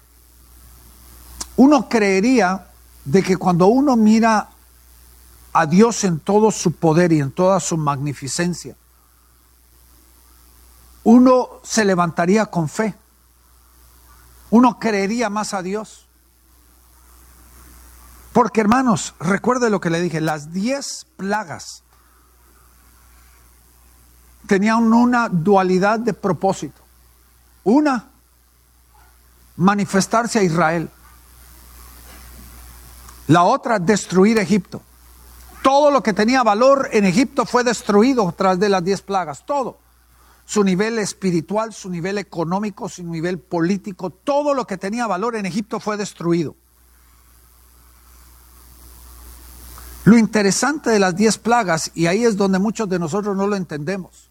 uno 1.55 1.87
creería 1.87 2.67
de 3.05 3.23
que 3.23 3.37
cuando 3.37 3.67
uno 3.67 3.95
mira 3.95 4.49
a 5.51 5.65
Dios 5.65 6.03
en 6.03 6.19
todo 6.19 6.51
su 6.51 6.71
poder 6.73 7.11
y 7.11 7.19
en 7.19 7.31
toda 7.31 7.59
su 7.59 7.77
magnificencia, 7.77 8.75
uno 11.03 11.49
se 11.63 11.85
levantaría 11.85 12.45
con 12.45 12.69
fe. 12.69 12.95
Uno 14.49 14.79
creería 14.79 15.29
más 15.29 15.53
a 15.53 15.61
Dios. 15.61 16.07
Porque 18.31 18.61
hermanos, 18.61 19.13
recuerde 19.19 19.69
lo 19.69 19.81
que 19.81 19.89
le 19.89 20.01
dije, 20.01 20.21
las 20.21 20.53
diez 20.53 21.05
plagas 21.17 21.83
tenían 24.47 24.91
una 24.91 25.29
dualidad 25.29 25.99
de 25.99 26.13
propósito. 26.13 26.81
Una, 27.63 28.09
manifestarse 29.55 30.39
a 30.39 30.43
Israel. 30.43 30.89
La 33.27 33.43
otra, 33.43 33.79
destruir 33.79 34.37
Egipto. 34.37 34.81
Todo 35.61 35.91
lo 35.91 36.03
que 36.03 36.13
tenía 36.13 36.43
valor 36.43 36.89
en 36.91 37.05
Egipto 37.05 37.45
fue 37.45 37.63
destruido 37.63 38.33
tras 38.37 38.59
de 38.59 38.67
las 38.69 38.83
diez 38.83 39.01
plagas, 39.01 39.45
todo. 39.45 39.79
Su 40.45 40.63
nivel 40.63 40.99
espiritual, 40.99 41.73
su 41.73 41.89
nivel 41.89 42.17
económico, 42.17 42.89
su 42.89 43.03
nivel 43.03 43.39
político, 43.39 44.09
todo 44.09 44.53
lo 44.53 44.67
que 44.67 44.77
tenía 44.77 45.07
valor 45.07 45.37
en 45.37 45.45
Egipto 45.45 45.79
fue 45.79 45.95
destruido. 45.95 46.55
Lo 50.03 50.17
interesante 50.17 50.89
de 50.89 50.99
las 50.99 51.15
diez 51.15 51.37
plagas, 51.37 51.91
y 51.95 52.07
ahí 52.07 52.25
es 52.25 52.35
donde 52.35 52.59
muchos 52.59 52.89
de 52.89 52.99
nosotros 52.99 53.37
no 53.37 53.47
lo 53.47 53.55
entendemos, 53.55 54.29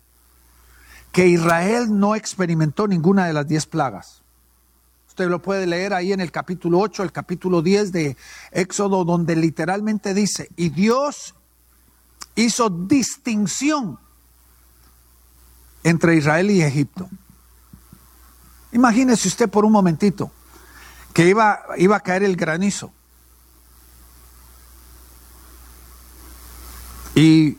que 1.12 1.28
Israel 1.28 1.98
no 1.98 2.14
experimentó 2.14 2.86
ninguna 2.86 3.26
de 3.26 3.32
las 3.32 3.48
diez 3.48 3.64
plagas. 3.64 4.21
Usted 5.12 5.28
lo 5.28 5.42
puede 5.42 5.66
leer 5.66 5.92
ahí 5.92 6.14
en 6.14 6.20
el 6.20 6.32
capítulo 6.32 6.78
8, 6.78 7.02
el 7.02 7.12
capítulo 7.12 7.60
10 7.60 7.92
de 7.92 8.16
Éxodo, 8.50 9.04
donde 9.04 9.36
literalmente 9.36 10.14
dice, 10.14 10.48
y 10.56 10.70
Dios 10.70 11.34
hizo 12.34 12.70
distinción 12.70 13.98
entre 15.84 16.16
Israel 16.16 16.50
y 16.50 16.62
Egipto. 16.62 17.10
Imagínese 18.72 19.28
usted 19.28 19.50
por 19.50 19.66
un 19.66 19.72
momentito 19.72 20.32
que 21.12 21.28
iba, 21.28 21.60
iba 21.76 21.96
a 21.96 22.00
caer 22.00 22.22
el 22.22 22.34
granizo. 22.34 22.90
Y 27.14 27.58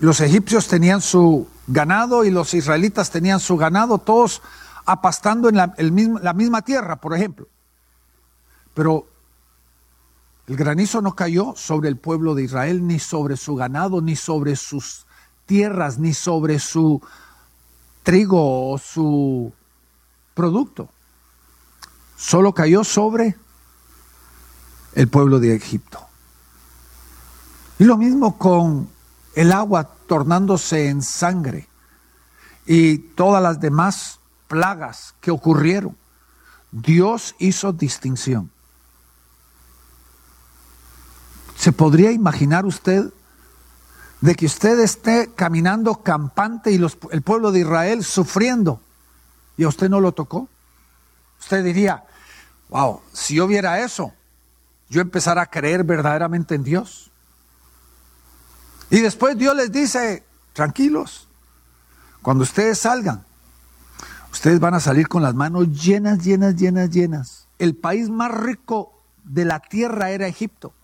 los 0.00 0.20
egipcios 0.20 0.66
tenían 0.66 1.02
su 1.02 1.46
ganado 1.68 2.24
y 2.24 2.32
los 2.32 2.52
israelitas 2.52 3.12
tenían 3.12 3.38
su 3.38 3.56
ganado, 3.56 3.98
todos 3.98 4.42
apastando 4.86 5.48
en 5.48 5.56
la, 5.56 6.32
misma 6.32 6.62
tierra, 6.62 6.96
por 6.96 7.12
ejemplo. 7.14 7.48
Pero 8.72 9.06
el 10.46 10.56
granizo 10.56 11.02
no 11.02 11.16
cayó 11.16 11.54
sobre 11.56 11.88
el 11.88 11.96
pueblo 11.96 12.34
de 12.34 12.44
Israel, 12.44 12.86
ni 12.86 13.00
sobre 13.00 13.36
su 13.36 13.56
ganado, 13.56 14.00
ni 14.00 14.14
sobre 14.14 14.54
sus 14.54 15.04
tierras, 15.44 15.98
ni 15.98 16.14
sobre 16.14 16.60
su 16.60 17.02
trigo 18.04 18.70
o 18.70 18.78
su 18.78 19.52
producto. 20.34 20.88
Solo 22.16 22.54
cayó 22.54 22.84
sobre 22.84 23.36
el 24.94 25.08
pueblo 25.08 25.40
de 25.40 25.54
Egipto. 25.54 26.06
Y 27.78 27.84
lo 27.84 27.96
mismo 27.96 28.38
con 28.38 28.88
el 29.34 29.52
agua 29.52 29.90
tornándose 30.06 30.88
en 30.88 31.02
sangre 31.02 31.68
y 32.64 32.98
todas 32.98 33.42
las 33.42 33.60
demás 33.60 34.20
plagas 34.48 35.14
que 35.20 35.30
ocurrieron, 35.30 35.96
Dios 36.72 37.34
hizo 37.38 37.72
distinción. 37.72 38.50
¿Se 41.56 41.72
podría 41.72 42.12
imaginar 42.12 42.66
usted 42.66 43.12
de 44.20 44.34
que 44.34 44.46
usted 44.46 44.78
esté 44.80 45.32
caminando 45.34 46.02
campante 46.02 46.70
y 46.70 46.80
el 47.10 47.22
pueblo 47.22 47.50
de 47.52 47.60
Israel 47.60 48.04
sufriendo 48.04 48.80
y 49.56 49.64
a 49.64 49.68
usted 49.68 49.88
no 49.88 50.00
lo 50.00 50.12
tocó? 50.12 50.48
Usted 51.40 51.64
diría, 51.64 52.04
wow, 52.68 53.00
si 53.12 53.34
yo 53.36 53.46
viera 53.46 53.80
eso, 53.80 54.12
yo 54.88 55.00
empezara 55.00 55.42
a 55.42 55.46
creer 55.46 55.84
verdaderamente 55.84 56.54
en 56.54 56.62
Dios. 56.62 57.10
Y 58.90 59.00
después 59.00 59.36
Dios 59.36 59.56
les 59.56 59.72
dice, 59.72 60.24
tranquilos, 60.52 61.28
cuando 62.22 62.44
ustedes 62.44 62.78
salgan, 62.78 63.25
Ustedes 64.36 64.60
van 64.60 64.74
a 64.74 64.80
salir 64.80 65.08
con 65.08 65.22
las 65.22 65.34
manos 65.34 65.72
llenas, 65.72 66.22
llenas, 66.22 66.56
llenas, 66.56 66.90
llenas. 66.90 67.48
El 67.58 67.74
país 67.74 68.10
más 68.10 68.30
rico 68.30 68.92
de 69.24 69.46
la 69.46 69.60
tierra 69.60 70.10
era 70.10 70.26
Egipto. 70.26 70.74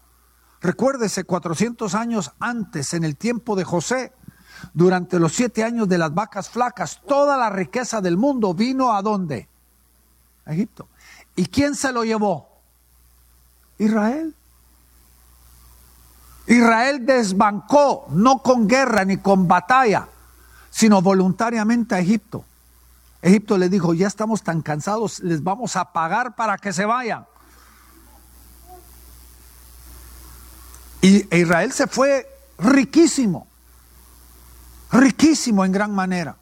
Recuérdese, 0.62 1.24
400 1.24 1.94
años 1.94 2.32
antes, 2.40 2.94
en 2.94 3.04
el 3.04 3.14
tiempo 3.14 3.54
de 3.54 3.64
José, 3.64 4.14
durante 4.72 5.18
los 5.18 5.34
siete 5.34 5.64
años 5.64 5.86
de 5.86 5.98
las 5.98 6.14
vacas 6.14 6.48
flacas, 6.48 7.02
toda 7.06 7.36
la 7.36 7.50
riqueza 7.50 8.00
del 8.00 8.16
mundo 8.16 8.54
vino 8.54 8.94
a 8.94 9.02
dónde? 9.02 9.50
A 10.46 10.54
Egipto. 10.54 10.88
¿Y 11.36 11.44
quién 11.44 11.74
se 11.74 11.92
lo 11.92 12.04
llevó? 12.04 12.48
Israel. 13.76 14.34
Israel 16.46 17.04
desbancó, 17.04 18.06
no 18.12 18.38
con 18.38 18.66
guerra 18.66 19.04
ni 19.04 19.18
con 19.18 19.46
batalla, 19.46 20.08
sino 20.70 21.02
voluntariamente 21.02 21.94
a 21.94 21.98
Egipto. 21.98 22.46
Egipto 23.22 23.56
le 23.56 23.68
dijo, 23.68 23.94
ya 23.94 24.08
estamos 24.08 24.42
tan 24.42 24.62
cansados, 24.62 25.20
les 25.20 25.44
vamos 25.44 25.76
a 25.76 25.92
pagar 25.92 26.34
para 26.34 26.58
que 26.58 26.72
se 26.72 26.84
vayan. 26.84 27.24
Y 31.00 31.26
e 31.30 31.38
Israel 31.38 31.72
se 31.72 31.86
fue 31.86 32.28
riquísimo, 32.58 33.46
riquísimo 34.90 35.64
en 35.64 35.72
gran 35.72 35.94
manera. 35.94 36.36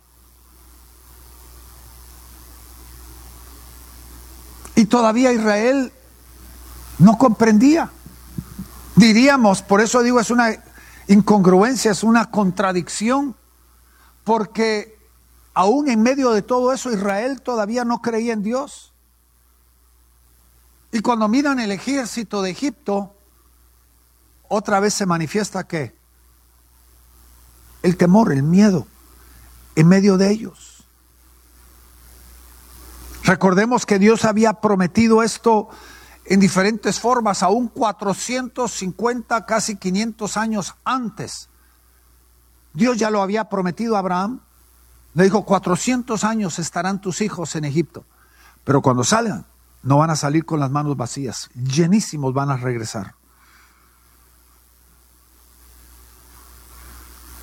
Y 4.74 4.86
todavía 4.86 5.32
Israel 5.32 5.92
no 6.98 7.18
comprendía. 7.18 7.90
Diríamos, 8.96 9.60
por 9.60 9.82
eso 9.82 10.02
digo, 10.02 10.18
es 10.20 10.30
una 10.30 10.54
incongruencia, 11.08 11.90
es 11.90 12.02
una 12.02 12.30
contradicción, 12.30 13.36
porque 14.24 14.99
aún 15.54 15.88
en 15.88 16.02
medio 16.02 16.30
de 16.32 16.42
todo 16.42 16.72
eso, 16.72 16.90
Israel 16.90 17.42
todavía 17.42 17.84
no 17.84 18.00
creía 18.02 18.32
en 18.32 18.42
Dios. 18.42 18.92
Y 20.92 21.00
cuando 21.00 21.28
miran 21.28 21.60
el 21.60 21.70
ejército 21.70 22.42
de 22.42 22.50
Egipto, 22.50 23.14
otra 24.48 24.80
vez 24.80 24.94
se 24.94 25.06
manifiesta 25.06 25.66
que 25.66 25.94
el 27.82 27.96
temor, 27.96 28.32
el 28.32 28.42
miedo, 28.42 28.86
en 29.76 29.88
medio 29.88 30.16
de 30.16 30.30
ellos. 30.30 30.84
Recordemos 33.24 33.86
que 33.86 33.98
Dios 33.98 34.24
había 34.24 34.54
prometido 34.54 35.22
esto 35.22 35.68
en 36.24 36.40
diferentes 36.40 36.98
formas, 36.98 37.42
aún 37.42 37.68
450, 37.68 39.46
casi 39.46 39.76
500 39.76 40.36
años 40.36 40.74
antes. 40.84 41.48
Dios 42.72 42.98
ya 42.98 43.10
lo 43.10 43.22
había 43.22 43.48
prometido 43.48 43.96
a 43.96 44.00
Abraham, 44.00 44.40
le 45.14 45.24
dijo, 45.24 45.44
400 45.44 46.22
años 46.24 46.58
estarán 46.58 47.00
tus 47.00 47.20
hijos 47.20 47.56
en 47.56 47.64
Egipto, 47.64 48.04
pero 48.64 48.80
cuando 48.80 49.02
salgan, 49.02 49.44
no 49.82 49.98
van 49.98 50.10
a 50.10 50.16
salir 50.16 50.44
con 50.44 50.60
las 50.60 50.70
manos 50.70 50.96
vacías, 50.96 51.50
llenísimos 51.54 52.32
van 52.32 52.50
a 52.50 52.56
regresar. 52.56 53.14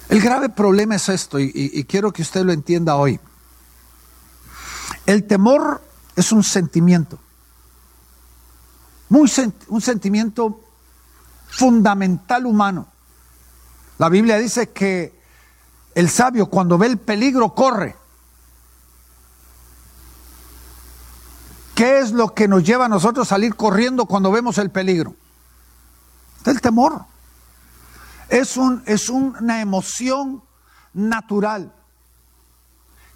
El 0.10 0.22
grave 0.22 0.48
problema 0.50 0.96
es 0.96 1.10
esto, 1.10 1.40
y, 1.40 1.84
quiero 1.84 2.14
que 2.14 2.22
usted 2.22 2.46
lo 2.46 2.54
entienda 2.54 2.96
hoy. 2.96 3.20
El 5.06 5.26
temor 5.26 5.82
es 6.16 6.32
un 6.32 6.44
sentimiento, 6.44 7.20
muy 9.10 9.30
un 9.68 9.82
sentimiento 9.82 10.62
fundamental 11.50 12.46
humano. 12.46 12.88
La 13.98 14.10
Biblia 14.10 14.38
dice 14.38 14.70
que 14.70 15.17
el 15.98 16.12
sabio 16.12 16.46
cuando 16.46 16.78
ve 16.78 16.86
el 16.86 17.00
peligro 17.00 17.56
corre. 17.56 17.96
¿Qué 21.74 21.98
es 21.98 22.12
lo 22.12 22.36
que 22.36 22.48
nos 22.48 22.64
lleva 22.64 22.86
a 22.86 22.88
nosotros 22.88 23.26
a 23.26 23.30
salir 23.32 23.56
corriendo 23.56 24.06
cuando 24.06 24.30
vemos 24.30 24.60
el 24.60 24.70
peligro? 24.70 25.16
El 26.46 26.62
temor. 26.62 27.06
Es, 28.30 28.58
un, 28.58 28.84
es 28.86 29.10
una 29.10 29.60
emoción 29.60 30.44
natural 30.94 31.74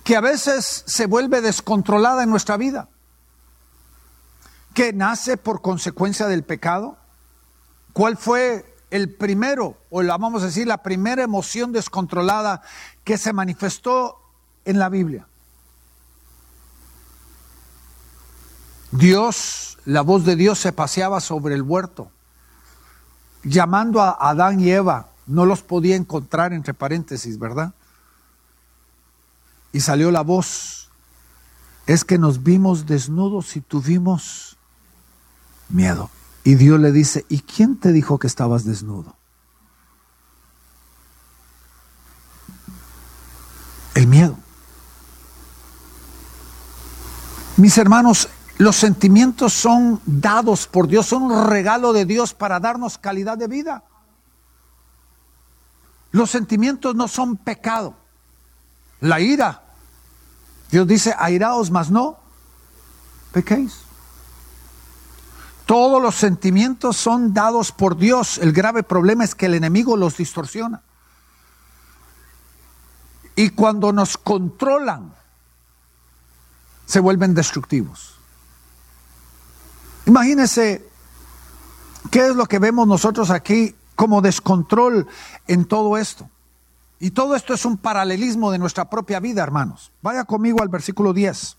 que 0.04 0.16
a 0.16 0.22
veces 0.22 0.84
se 0.88 1.06
vuelve 1.06 1.42
descontrolada 1.42 2.24
en 2.24 2.32
nuestra 2.32 2.58
vida, 2.58 2.90
que 4.74 4.92
nace 4.92 5.38
por 5.38 5.62
consecuencia 5.62 6.26
del 6.26 6.44
pecado. 6.44 6.98
¿Cuál 7.94 8.18
fue 8.18 8.71
el 8.92 9.10
primero, 9.10 9.78
o 9.90 10.04
la 10.04 10.18
vamos 10.18 10.44
a 10.44 10.48
decir, 10.48 10.68
la 10.68 10.84
primera 10.84 11.24
emoción 11.24 11.72
descontrolada 11.72 12.62
que 13.04 13.18
se 13.18 13.34
manifestó 13.34 14.20
en 14.66 14.78
la 14.78 14.90
Biblia. 14.90 15.26
Dios, 18.92 19.78
la 19.86 20.02
voz 20.02 20.26
de 20.26 20.36
Dios 20.36 20.60
se 20.60 20.74
paseaba 20.74 21.22
sobre 21.22 21.56
el 21.56 21.62
huerto, 21.62 22.12
llamando 23.44 24.02
a 24.02 24.18
Adán 24.20 24.60
y 24.60 24.70
Eva. 24.70 25.08
No 25.26 25.46
los 25.46 25.62
podía 25.62 25.96
encontrar 25.96 26.52
entre 26.52 26.74
paréntesis, 26.74 27.40
¿verdad? 27.40 27.74
Y 29.72 29.80
salió 29.80 30.12
la 30.12 30.22
voz. 30.22 30.90
Es 31.88 32.04
que 32.04 32.18
nos 32.18 32.44
vimos 32.44 32.86
desnudos 32.86 33.56
y 33.56 33.62
tuvimos 33.62 34.58
miedo. 35.70 36.10
Y 36.44 36.56
Dios 36.56 36.80
le 36.80 36.92
dice, 36.92 37.26
¿y 37.30 37.42
quién 37.42 37.78
te 37.78 37.92
dijo 37.92 38.18
que 38.18 38.28
estabas 38.28 38.66
desnudo? 38.66 39.16
El 43.94 44.08
miedo. 44.08 44.38
Mis 47.58 47.78
hermanos, 47.78 48.30
los 48.58 48.76
sentimientos 48.76 49.54
son 49.54 50.02
dados 50.06 50.66
por 50.66 50.88
Dios, 50.88 51.06
son 51.06 51.24
un 51.24 51.48
regalo 51.48 51.94
de 51.94 52.06
Dios 52.06 52.34
para 52.34 52.60
darnos 52.60 52.98
calidad 52.98 53.38
de 53.38 53.48
vida. 53.48 53.84
Los 56.12 56.32
sentimientos 56.32 56.96
no 56.96 57.08
son 57.08 57.38
pecado. 57.38 57.96
La 59.00 59.20
ira, 59.20 59.64
Dios 60.72 60.88
dice, 60.88 61.14
airaos, 61.18 61.70
mas 61.70 61.90
no 61.92 62.18
pequéis. 63.32 63.80
Todos 65.66 66.02
los 66.02 66.16
sentimientos 66.16 66.98
son 66.98 67.34
dados 67.34 67.72
por 67.72 67.98
Dios. 67.98 68.38
El 68.38 68.52
grave 68.52 68.84
problema 68.84 69.24
es 69.24 69.36
que 69.36 69.46
el 69.46 69.54
enemigo 69.54 69.96
los 69.96 70.18
distorsiona. 70.18 70.82
Y 73.36 73.52
cuando 73.52 73.94
nos 73.94 74.18
controlan, 74.18 75.14
se 76.86 77.00
vuelven 77.00 77.34
destructivos. 77.34 78.16
Imagínense 80.06 80.88
qué 82.10 82.28
es 82.28 82.36
lo 82.36 82.46
que 82.48 82.60
vemos 82.60 82.88
nosotros 82.88 83.30
aquí 83.30 83.76
como 83.96 84.22
descontrol 84.22 85.08
en 85.48 85.66
todo 85.66 85.98
esto. 85.98 86.30
Y 87.00 87.12
todo 87.12 87.36
esto 87.36 87.54
es 87.54 87.66
un 87.66 87.78
paralelismo 87.78 88.52
de 88.52 88.60
nuestra 88.60 88.90
propia 88.90 89.20
vida, 89.20 89.42
hermanos. 89.42 89.92
Vaya 90.02 90.26
conmigo 90.26 90.62
al 90.62 90.70
versículo 90.70 91.14
10. 91.14 91.58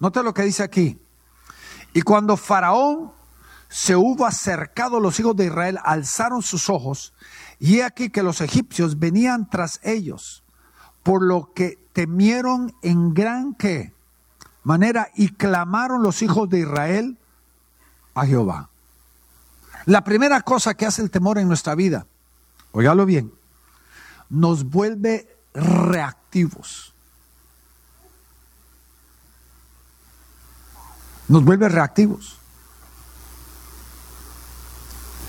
Note 0.00 0.22
lo 0.22 0.34
que 0.34 0.42
dice 0.42 0.62
aquí. 0.62 1.00
Y 1.92 2.02
cuando 2.02 2.36
Faraón 2.36 3.12
se 3.68 3.96
hubo 3.96 4.26
acercado, 4.26 5.00
los 5.00 5.18
hijos 5.20 5.36
de 5.36 5.46
Israel 5.46 5.78
alzaron 5.84 6.42
sus 6.42 6.68
ojos, 6.68 7.12
y 7.58 7.78
he 7.78 7.84
aquí 7.84 8.10
que 8.10 8.22
los 8.22 8.40
egipcios 8.40 8.98
venían 8.98 9.48
tras 9.48 9.80
ellos, 9.82 10.42
por 11.02 11.22
lo 11.22 11.52
que 11.54 11.78
temieron 11.92 12.74
en 12.82 13.14
gran 13.14 13.56
manera 14.62 15.10
y 15.14 15.28
clamaron 15.30 16.02
los 16.02 16.22
hijos 16.22 16.48
de 16.48 16.60
Israel 16.60 17.18
a 18.14 18.26
Jehová. 18.26 18.68
La 19.86 20.04
primera 20.04 20.42
cosa 20.42 20.74
que 20.74 20.86
hace 20.86 21.02
el 21.02 21.10
temor 21.10 21.38
en 21.38 21.48
nuestra 21.48 21.74
vida, 21.74 22.06
óigalo 22.72 23.06
bien, 23.06 23.32
nos 24.28 24.64
vuelve 24.64 25.36
reactivos. 25.54 26.94
Nos 31.30 31.44
vuelve 31.44 31.68
reactivos. 31.68 32.40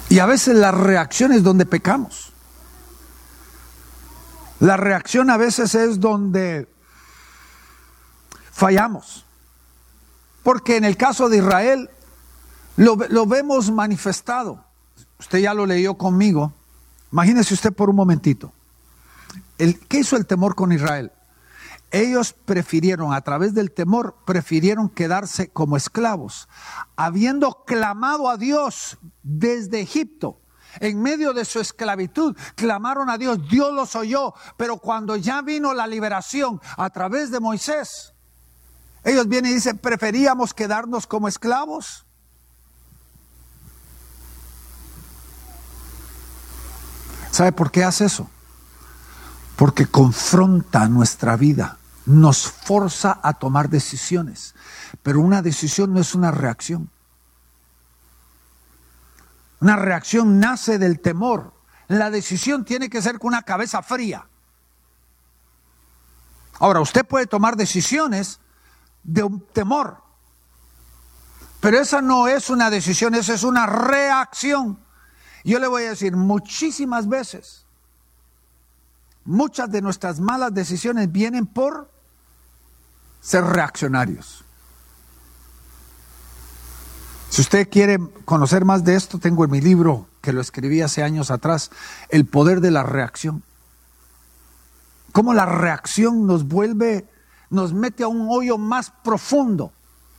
Y 0.10 0.18
a 0.18 0.26
veces 0.26 0.56
la 0.56 0.72
reacción 0.72 1.32
es 1.32 1.44
donde 1.44 1.68
pecamos. 1.68 2.34
La 4.60 4.78
reacción 4.78 5.30
a 5.30 5.38
veces 5.38 5.76
es 5.76 6.00
donde 6.00 6.68
fallamos. 8.52 9.26
Porque 10.42 10.76
en 10.76 10.86
el 10.86 10.98
caso 10.98 11.30
de 11.30 11.38
Israel 11.38 11.92
lo, 12.78 12.98
lo, 13.10 13.28
vemos 13.28 13.70
manifestado. 13.70 14.66
Usted 15.20 15.38
ya 15.38 15.54
lo 15.54 15.68
leyó 15.68 16.00
conmigo. 16.00 16.52
Imagínese 17.12 17.54
usted 17.54 17.72
por 17.72 17.92
un 17.92 17.96
momentito. 17.96 18.52
El, 19.60 19.80
¿Qué 19.82 20.00
hizo 20.00 20.18
el 20.18 20.26
temor 20.26 20.56
con 20.56 20.72
Israel? 20.72 21.12
Ellos 21.92 22.34
prefirieron, 22.34 23.14
a 23.14 23.22
través 23.22 23.54
del 23.54 23.72
temor, 23.72 24.16
prefirieron 24.26 24.90
quedarse 24.90 25.50
como 25.50 25.76
esclavos, 25.76 26.48
habiendo 26.96 27.66
clamado 27.66 28.30
a 28.30 28.38
Dios 28.38 28.98
desde 29.24 29.82
Egipto. 29.82 30.40
En 30.80 31.02
medio 31.02 31.34
de 31.34 31.44
su 31.44 31.60
esclavitud, 31.60 32.36
clamaron 32.56 33.10
a 33.10 33.18
Dios, 33.18 33.40
Dios 33.50 33.74
los 33.74 33.94
oyó, 33.96 34.34
pero 34.56 34.78
cuando 34.78 35.18
ya 35.18 35.42
vino 35.42 35.74
la 35.74 35.86
liberación 35.86 36.62
a 36.78 36.90
través 36.90 37.30
de 37.30 37.42
Moisés, 37.42 38.14
ellos 39.04 39.28
vienen 39.28 39.52
y 39.52 39.56
dicen, 39.56 39.78
preferíamos 39.78 40.54
quedarnos 40.54 41.08
como 41.08 41.28
esclavos. 41.28 42.06
¿Sabe 47.32 47.52
por 47.52 47.72
qué 47.72 47.84
hace 47.84 48.06
eso? 48.06 48.30
Porque 49.56 49.88
confronta 49.88 50.88
nuestra 50.88 51.36
vida, 51.36 51.80
nos 52.06 52.48
forza 52.48 53.20
a 53.22 53.34
tomar 53.34 53.70
decisiones. 53.70 54.56
Pero 55.04 55.22
una 55.22 55.42
decisión 55.42 55.94
no 55.94 56.00
es 56.00 56.16
una 56.16 56.32
reacción. 56.32 56.90
Una 59.60 59.76
reacción 59.76 60.40
nace 60.40 60.80
del 60.80 61.00
temor. 61.00 61.54
La 61.88 62.10
decisión 62.10 62.66
tiene 62.66 62.90
que 62.90 63.02
ser 63.02 63.20
con 63.20 63.30
una 63.30 63.44
cabeza 63.44 63.82
fría. 63.82 64.26
Ahora, 66.60 66.80
usted 66.80 67.06
puede 67.06 67.28
tomar 67.28 67.56
decisiones 67.56 68.40
de 69.04 69.24
un 69.24 69.42
temor. 69.48 69.98
Pero 71.60 71.80
esa 71.80 72.02
no 72.02 72.28
es 72.28 72.50
una 72.50 72.70
decisión, 72.70 73.14
esa 73.14 73.36
es 73.36 73.44
una 73.44 73.66
reacción. 73.68 74.80
Yo 75.44 75.60
le 75.60 75.68
voy 75.68 75.84
a 75.84 75.90
decir, 75.90 76.16
muchísimas 76.16 77.08
veces, 77.08 77.61
muchas 79.26 79.72
de 79.72 79.82
nuestras 79.82 80.20
malas 80.20 80.54
decisiones 80.54 81.12
vienen 81.12 81.46
por 81.46 81.90
ser 83.22 83.44
reaccionarios. 83.44 84.44
Si 87.30 87.42
usted 87.42 87.70
quiere 87.70 87.98
conocer 88.26 88.66
más 88.66 88.84
de 88.84 88.96
esto, 88.96 89.18
tengo 89.18 89.46
en 89.46 89.52
mi 89.52 89.62
libro, 89.62 90.08
que 90.22 90.34
lo 90.34 90.42
escribí 90.42 90.82
hace 90.82 91.02
años 91.02 91.32
atrás, 91.32 91.72
El 92.10 92.26
poder 92.26 92.60
de 92.60 92.72
la 92.72 92.84
reacción. 92.84 93.44
Cómo 95.14 95.34
la 95.34 95.46
reacción 95.46 96.26
nos 96.28 96.46
vuelve 96.46 97.08
nos 97.52 97.74
mete 97.74 98.04
a 98.04 98.08
un 98.08 98.28
hoyo 98.30 98.58
más 98.58 98.92
profundo 99.04 99.72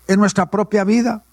en 0.06 0.20
nuestra 0.20 0.46
propia 0.46 0.84
vida. 0.84 1.24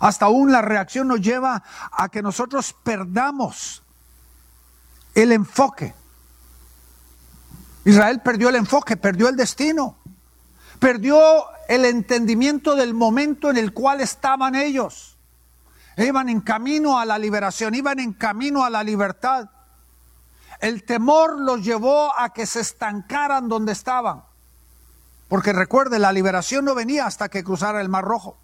Hasta 0.00 0.26
aún 0.26 0.50
la 0.50 0.60
reacción 0.60 1.08
nos 1.08 1.20
lleva 1.20 1.62
a 1.92 2.08
que 2.08 2.20
nosotros 2.20 2.74
perdamos 2.82 3.82
el 5.14 5.32
enfoque. 5.32 5.94
Israel 7.84 8.20
perdió 8.20 8.48
el 8.48 8.56
enfoque, 8.56 8.96
perdió 8.96 9.28
el 9.28 9.36
destino, 9.36 9.96
perdió 10.78 11.20
el 11.68 11.84
entendimiento 11.84 12.76
del 12.76 12.94
momento 12.94 13.50
en 13.50 13.56
el 13.56 13.72
cual 13.72 14.00
estaban 14.00 14.54
ellos. 14.54 15.16
Iban 15.96 16.28
en 16.28 16.40
camino 16.40 16.98
a 16.98 17.04
la 17.04 17.18
liberación, 17.18 17.74
iban 17.74 17.98
en 17.98 18.12
camino 18.12 18.64
a 18.64 18.70
la 18.70 18.82
libertad. 18.82 19.50
El 20.60 20.84
temor 20.84 21.40
los 21.40 21.64
llevó 21.64 22.18
a 22.18 22.32
que 22.32 22.46
se 22.46 22.60
estancaran 22.60 23.48
donde 23.48 23.72
estaban. 23.72 24.22
Porque 25.28 25.52
recuerde, 25.52 25.98
la 25.98 26.12
liberación 26.12 26.64
no 26.64 26.74
venía 26.74 27.06
hasta 27.06 27.28
que 27.28 27.44
cruzara 27.44 27.80
el 27.80 27.88
Mar 27.88 28.04
Rojo. 28.04 28.36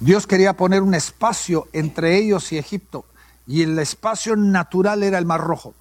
Dios 0.00 0.26
quería 0.26 0.54
poner 0.54 0.82
un 0.82 0.94
espacio 0.94 1.68
entre 1.74 2.16
ellos 2.16 2.50
y 2.52 2.58
Egipto, 2.58 3.04
y 3.50 3.62
el 3.62 3.76
espacio 3.80 4.36
natural 4.36 5.02
era 5.02 5.18
el 5.18 5.26
Mar 5.26 5.40
Rojo. 5.40 5.74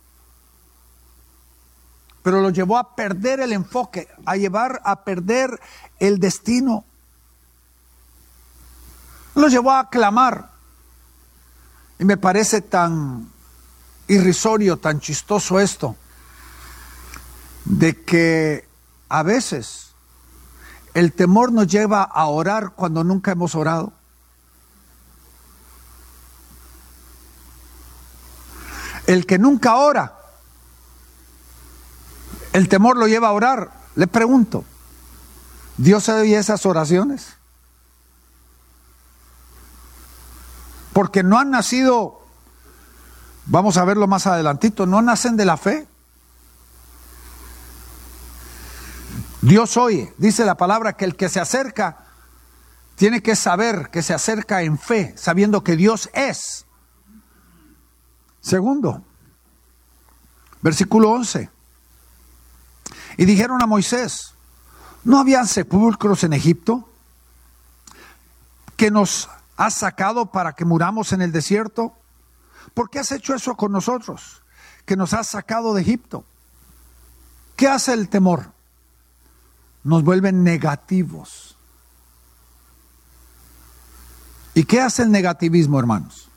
Pero 2.24 2.42
lo 2.42 2.50
llevó 2.50 2.80
a 2.80 2.96
perder 2.96 3.42
el 3.42 3.54
enfoque, 3.54 4.08
a 4.26 4.36
llevar 4.38 4.82
a 4.84 5.04
perder 5.04 5.60
el 6.00 6.20
destino. 6.20 6.84
Lo 9.36 9.50
llevó 9.50 9.72
a 9.72 9.88
clamar. 9.92 10.50
Y 12.00 12.06
me 12.06 12.18
parece 12.18 12.62
tan 12.62 13.30
irrisorio, 14.08 14.78
tan 14.78 15.00
chistoso 15.00 15.60
esto 15.60 15.96
de 17.66 18.04
que 18.04 18.68
a 19.10 19.22
veces 19.22 19.92
el 20.96 21.14
temor 21.14 21.52
nos 21.52 21.68
lleva 21.68 22.02
a 22.02 22.26
orar 22.26 22.72
cuando 22.72 23.04
nunca 23.04 23.32
hemos 23.32 23.54
orado. 23.54 23.94
El 29.10 29.26
que 29.26 29.40
nunca 29.40 29.76
ora, 29.78 30.14
el 32.54 32.70
temor 32.70 32.96
lo 32.96 33.08
lleva 33.08 33.30
a 33.30 33.32
orar. 33.32 33.72
Le 33.96 34.06
pregunto, 34.06 34.64
¿Dios 35.78 36.08
oye 36.10 36.38
esas 36.38 36.64
oraciones? 36.68 37.30
Porque 40.94 41.24
no 41.24 41.40
han 41.40 41.50
nacido, 41.50 42.22
vamos 43.48 43.78
a 43.78 43.84
verlo 43.84 44.06
más 44.06 44.28
adelantito, 44.28 44.86
no 44.86 45.02
nacen 45.02 45.38
de 45.38 45.46
la 45.46 45.58
fe. 45.58 45.88
Dios 49.42 49.76
oye, 49.76 50.14
dice 50.20 50.46
la 50.46 50.56
palabra 50.56 50.94
que 50.94 51.06
el 51.06 51.16
que 51.16 51.30
se 51.30 51.40
acerca 51.40 52.06
tiene 52.94 53.24
que 53.24 53.36
saber 53.36 53.90
que 53.90 54.04
se 54.04 54.14
acerca 54.14 54.62
en 54.62 54.78
fe, 54.78 55.16
sabiendo 55.18 55.64
que 55.64 55.76
Dios 55.76 56.12
es. 56.14 56.68
Segundo, 58.42 59.04
versículo 60.62 61.12
11. 61.12 61.50
Y 63.18 63.26
dijeron 63.26 63.62
a 63.62 63.68
Moisés, 63.68 64.34
¿no 65.04 65.20
habían 65.20 65.48
sepulcros 65.48 66.24
en 66.24 66.34
Egipto 66.34 66.88
que 68.78 68.92
nos 68.92 69.30
has 69.58 69.76
sacado 69.76 70.28
para 70.28 70.54
que 70.54 70.66
muramos 70.66 71.12
en 71.12 71.22
el 71.22 71.32
desierto? 71.32 71.94
¿Por 72.74 72.90
qué 72.90 73.00
has 73.00 73.12
hecho 73.12 73.34
eso 73.36 73.56
con 73.56 73.72
nosotros? 73.72 74.42
Que 74.86 74.96
nos 74.96 75.14
has 75.14 75.28
sacado 75.28 75.74
de 75.74 75.82
Egipto 75.82 76.24
¿Qué 77.60 77.68
hace 77.68 77.92
el 77.92 78.08
temor? 78.08 78.54
Nos 79.84 80.02
vuelve 80.02 80.32
negativos. 80.32 81.58
¿Y 84.54 84.64
qué 84.64 84.80
hace 84.80 85.04
el 85.04 85.12
negativismo, 85.12 85.78
hermanos? 85.78 86.29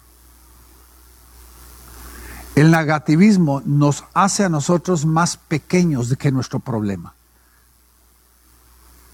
El 2.54 2.70
negativismo 2.70 3.62
nos 3.64 4.04
hace 4.12 4.44
a 4.44 4.50
nosotros 4.50 5.06
más 5.06 5.38
pequeños 5.38 6.14
que 6.18 6.30
nuestro 6.30 6.58
problema. 6.58 7.14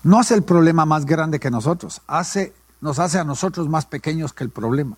No 0.03 0.19
hace 0.19 0.35
el 0.35 0.43
problema 0.43 0.85
más 0.87 1.07
grande 1.07 1.39
que 1.39 1.51
nosotros, 1.51 2.01
hace, 2.09 2.53
nos 2.81 2.99
hace 2.99 3.19
a 3.19 3.25
nosotros 3.25 3.69
más 3.69 3.87
pequeños 3.87 4.33
que 4.33 4.43
el 4.43 4.51
problema. 4.51 4.97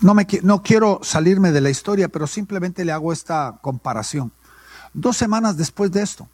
No, 0.00 0.14
me, 0.14 0.26
no 0.42 0.62
quiero 0.62 1.00
salirme 1.02 1.52
de 1.52 1.60
la 1.60 1.70
historia, 1.70 2.08
pero 2.08 2.26
simplemente 2.26 2.84
le 2.84 2.92
hago 2.92 3.12
esta 3.12 3.58
comparación. 3.60 4.32
Dos 4.94 5.16
semanas 5.16 5.56
después 5.58 5.90
de 5.90 6.02
esto, 6.02 6.26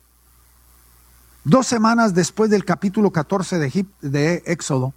dos 1.43 1.67
semanas 1.67 2.14
después 2.14 2.51
del 2.51 2.64
capítulo 2.64 3.11
14 3.11 3.59
de, 4.03 4.43
Éxodo, 4.47 4.93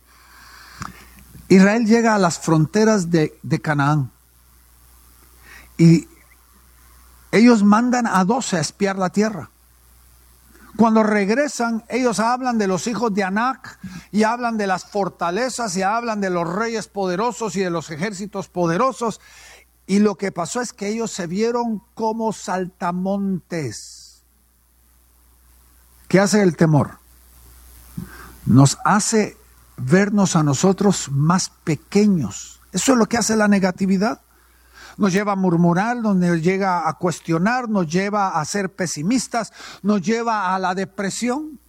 Israel 1.49 1.85
llega 1.85 2.13
a 2.13 2.19
las 2.19 2.37
fronteras 2.37 3.09
de 3.09 3.59
Canaán 3.61 4.11
y 5.77 6.07
ellos 7.31 7.63
mandan 7.63 8.07
a 8.07 8.23
doce 8.23 8.57
a 8.57 8.61
espiar 8.61 8.97
la 8.97 9.09
tierra. 9.09 9.49
Cuando 10.75 11.01
regresan, 11.01 11.83
ellos 11.89 12.19
hablan 12.19 12.57
de 12.59 12.67
los 12.67 12.85
hijos 12.85 13.13
de 13.13 13.23
Anac 13.23 13.79
y 14.11 14.23
hablan 14.23 14.57
de 14.57 14.67
las 14.67 14.85
fortalezas 14.85 15.75
y 15.75 15.81
hablan 15.81 16.21
de 16.21 16.29
los 16.29 16.47
reyes 16.47 16.87
poderosos 16.87 17.55
y 17.55 17.61
de 17.61 17.71
los 17.71 17.89
ejércitos 17.89 18.47
poderosos. 18.47 19.19
Y 19.87 19.99
lo 19.99 20.15
que 20.15 20.31
pasó 20.31 20.61
es 20.61 20.73
que 20.73 20.89
ellos 20.89 21.11
se 21.11 21.25
vieron 21.25 21.81
como 21.95 22.31
saltamontes. 22.31 24.23
¿Qué 26.07 26.19
hace 26.19 26.43
el 26.43 26.55
temor? 26.55 26.99
Nos 28.45 28.77
hace 28.85 29.35
vernos 29.77 30.35
a 30.35 30.43
nosotros 30.43 31.09
más 31.11 31.49
pequeños. 31.63 32.61
Eso 32.71 32.91
es 32.93 32.97
lo 32.99 33.07
que 33.07 33.17
hace 33.17 33.35
la 33.35 33.47
negatividad 33.47 34.21
nos 34.97 35.13
lleva 35.13 35.33
a 35.33 35.35
murmurar, 35.35 35.97
nos 35.97 36.41
llega 36.41 36.87
a 36.87 36.93
cuestionar, 36.93 37.69
nos 37.69 37.87
lleva 37.87 38.39
a 38.39 38.45
ser 38.45 38.73
pesimistas, 38.73 39.53
nos 39.83 40.01
lleva 40.01 40.53
a 40.53 40.59
la 40.59 40.73
depresión. 40.73 41.59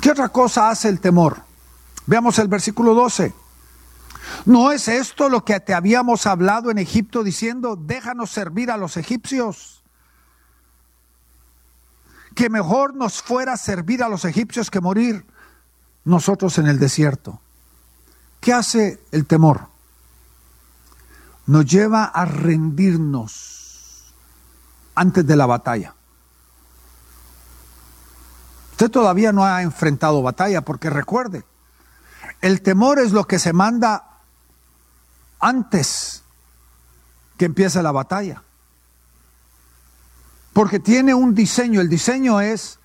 ¿Qué 0.00 0.10
otra 0.10 0.30
cosa 0.30 0.70
hace 0.70 0.88
el 0.88 0.98
temor? 0.98 1.42
Veamos 2.06 2.38
el 2.38 2.48
versículo 2.48 2.94
12. 2.94 3.34
¿No 4.46 4.72
es 4.72 4.88
esto 4.88 5.28
lo 5.28 5.44
que 5.44 5.60
te 5.60 5.74
habíamos 5.74 6.26
hablado 6.26 6.70
en 6.70 6.78
Egipto 6.78 7.22
diciendo, 7.22 7.76
déjanos 7.76 8.30
servir 8.30 8.70
a 8.70 8.78
los 8.78 8.96
egipcios? 8.96 9.82
Que 12.34 12.48
mejor 12.48 12.94
nos 12.94 13.20
fuera 13.20 13.56
servir 13.56 14.02
a 14.02 14.08
los 14.08 14.24
egipcios 14.24 14.70
que 14.70 14.80
morir 14.80 15.26
nosotros 16.04 16.56
en 16.58 16.66
el 16.66 16.78
desierto. 16.78 17.40
¿Qué 18.40 18.52
hace 18.54 19.00
el 19.12 19.26
temor? 19.26 19.68
Nos 21.46 21.66
lleva 21.66 22.04
a 22.04 22.24
rendirnos 22.24 24.14
antes 24.94 25.26
de 25.26 25.36
la 25.36 25.46
batalla. 25.46 25.94
Usted 28.72 28.90
todavía 28.90 29.32
no 29.32 29.44
ha 29.44 29.60
enfrentado 29.60 30.22
batalla 30.22 30.62
porque 30.62 30.88
recuerde, 30.88 31.44
el 32.40 32.62
temor 32.62 32.98
es 32.98 33.12
lo 33.12 33.26
que 33.26 33.38
se 33.38 33.52
manda 33.52 34.04
antes 35.38 36.22
que 37.36 37.44
empiece 37.44 37.82
la 37.82 37.92
batalla. 37.92 38.42
Porque 40.54 40.80
tiene 40.80 41.12
un 41.14 41.34
diseño, 41.34 41.80
el 41.80 41.88
diseño 41.88 42.40
es 42.40 42.78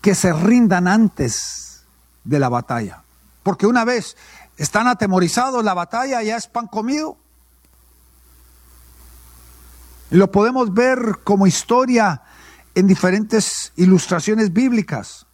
que 0.00 0.14
se 0.14 0.32
rindan 0.32 0.88
antes 0.88 1.84
de 2.24 2.38
la 2.38 2.48
batalla. 2.48 3.02
Porque 3.42 3.66
una 3.66 3.84
vez 3.84 4.16
están 4.58 4.88
atemorizados, 4.88 5.64
la 5.64 5.72
batalla 5.72 6.22
ya 6.22 6.36
es 6.36 6.48
pan 6.48 6.66
comido. 6.66 7.16
Y 10.10 10.16
lo 10.16 10.30
podemos 10.30 10.74
ver 10.74 11.20
como 11.22 11.46
historia 11.46 12.22
en 12.74 12.86
diferentes 12.86 13.72
ilustraciones 13.76 14.52
bíblicas. 14.52 15.26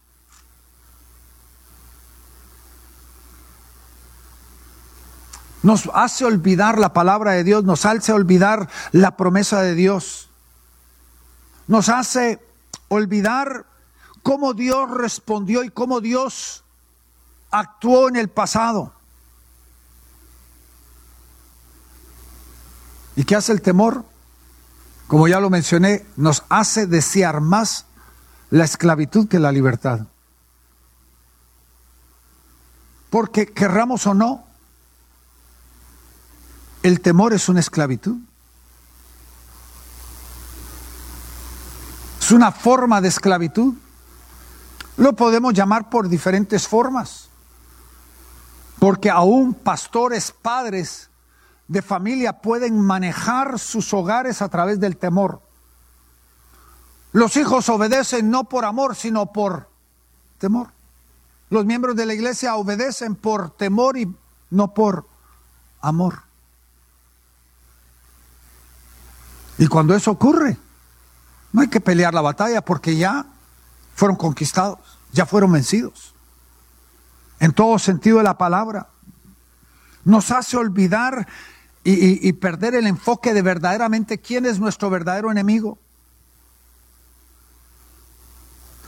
Nos 5.62 5.90
hace 5.94 6.26
olvidar 6.26 6.78
la 6.78 6.92
palabra 6.92 7.32
de 7.32 7.44
Dios, 7.44 7.64
nos 7.64 7.87
hace 7.87 8.12
olvidar 8.12 8.68
la 8.92 9.16
promesa 9.16 9.62
de 9.62 9.74
Dios. 9.74 10.28
Nos 11.66 11.88
hace 11.88 12.44
olvidar 12.88 13.64
cómo 14.22 14.52
Dios 14.52 14.90
respondió 14.90 15.64
y 15.64 15.70
cómo 15.70 16.02
Dios 16.02 16.64
actuó 17.50 18.08
en 18.08 18.16
el 18.16 18.28
pasado. 18.28 18.93
¿Y 23.16 23.24
qué 23.24 23.37
hace 23.37 23.53
el 23.53 23.62
temor? 23.62 24.05
Como 25.07 25.29
ya 25.29 25.40
lo 25.40 25.50
mencioné, 25.50 26.07
nos 26.16 26.44
hace 26.48 26.87
desear 26.87 27.40
más 27.40 27.87
la 28.50 28.64
esclavitud 28.64 29.29
que 29.29 29.38
la 29.38 29.53
libertad. 29.53 30.07
Porque 33.11 33.53
querramos 33.53 34.07
o 34.07 34.14
no, 34.14 34.44
el 36.83 37.00
temor 37.00 37.33
es 37.33 37.48
una 37.48 37.61
esclavitud. 37.61 38.16
Es 42.20 42.31
una 42.33 42.53
forma 42.53 43.00
de 43.00 43.09
esclavitud. 43.09 43.74
Lo 44.96 45.14
podemos 45.14 45.55
llamar 45.55 45.90
por 45.90 46.09
diferentes 46.09 46.66
formas. 46.66 47.29
Porque 48.79 49.11
aún 49.11 49.55
pastores, 49.55 50.33
padres, 50.33 51.11
de 51.68 51.83
familia 51.83 52.40
pueden 52.40 52.81
manejar 52.81 53.59
sus 53.59 53.92
hogares 53.94 54.42
a 54.42 54.48
través 54.48 54.81
del 54.81 54.96
temor. 54.96 55.40
Los 57.12 57.37
hijos 57.37 57.68
obedecen 57.68 58.31
no 58.31 58.44
por 58.44 58.64
amor, 58.64 58.96
sino 58.96 59.33
por 59.33 59.68
temor. 60.38 60.70
Los 61.48 61.64
miembros 61.64 61.94
de 61.96 62.07
la 62.07 62.14
iglesia 62.14 62.57
obedecen 62.57 63.14
por 63.14 63.50
temor 63.50 63.96
y 63.96 64.12
no 64.50 64.74
por 64.74 65.07
amor. 65.81 66.22
Y 69.59 69.68
cuando 69.68 69.94
eso 69.94 70.11
ocurre, 70.11 70.57
no 71.53 71.61
hay 71.61 71.68
que 71.68 71.81
pelear 71.81 72.12
la 72.12 72.20
batalla 72.20 72.64
porque 72.64 72.96
ya 72.96 73.27
fueron 73.94 74.16
conquistados, 74.16 74.81
ya 75.12 75.24
fueron 75.24 75.53
vencidos. 75.53 76.14
En 77.38 77.53
todo 77.53 77.79
sentido 77.79 78.18
de 78.18 78.24
la 78.24 78.37
palabra. 78.37 78.88
Nos 80.05 80.31
hace 80.31 80.57
olvidar 80.57 81.27
y, 81.87 82.33
perder 82.33 82.75
el 82.75 82.87
enfoque 82.87 83.35
de 83.35 83.42
verdaderamente 83.42 84.18
quién 84.18 84.47
es 84.47 84.59
nuestro 84.59 84.88
verdadero 84.88 85.31
enemigo. 85.31 85.79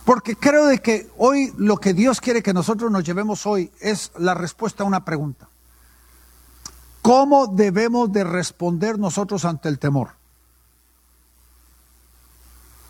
Porque 0.06 0.34
creo 0.34 0.66
de 0.66 0.78
que 0.78 1.10
hoy 1.18 1.52
lo 1.58 1.76
que 1.76 1.92
Dios 1.92 2.20
quiere 2.20 2.42
que 2.42 2.54
nosotros 2.54 2.90
nos 2.90 3.04
llevemos 3.04 3.44
hoy 3.44 3.70
es 3.80 4.12
la 4.16 4.34
respuesta 4.34 4.82
a 4.82 4.86
una 4.86 5.04
pregunta. 5.04 5.48
¿Cómo 7.02 7.48
debemos 7.48 8.10
de 8.12 8.24
responder 8.24 8.98
nosotros 8.98 9.44
ante 9.44 9.68
el 9.68 9.78
temor? 9.78 10.12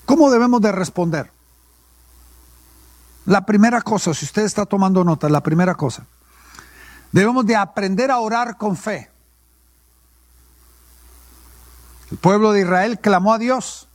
¿Cómo 0.04 0.30
debemos 0.30 0.60
de 0.60 0.72
responder? 0.72 1.32
La 3.24 3.44
primera 3.44 3.82
cosa, 3.82 4.14
si 4.14 4.24
usted 4.24 4.42
está 4.42 4.66
tomando 4.66 5.02
nota, 5.02 5.28
la 5.28 5.42
primera 5.42 5.74
cosa, 5.74 6.06
debemos 7.10 7.44
de 7.44 7.56
aprender 7.56 8.12
a 8.12 8.20
orar 8.20 8.56
con 8.56 8.76
fe. 8.76 9.10
El 12.10 12.18
pueblo 12.18 12.52
de 12.52 12.60
Israel 12.60 13.00
clamó 13.00 13.34
a 13.34 13.38
Dios. 13.38 13.88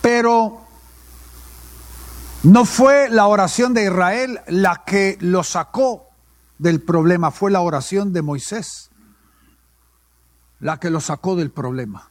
Pero 0.00 0.60
no 2.42 2.64
fue 2.64 3.08
la 3.10 3.26
oración 3.26 3.74
de 3.74 3.84
Israel 3.84 4.40
la 4.46 4.82
que 4.86 5.18
lo 5.20 5.42
sacó 5.44 6.08
del 6.58 6.80
problema, 6.80 7.30
fue 7.30 7.50
la 7.50 7.60
oración 7.60 8.12
de 8.12 8.22
Moisés 8.22 8.90
la 10.60 10.78
que 10.78 10.90
lo 10.90 11.00
sacó 11.00 11.36
del 11.36 11.50
problema. 11.50 12.08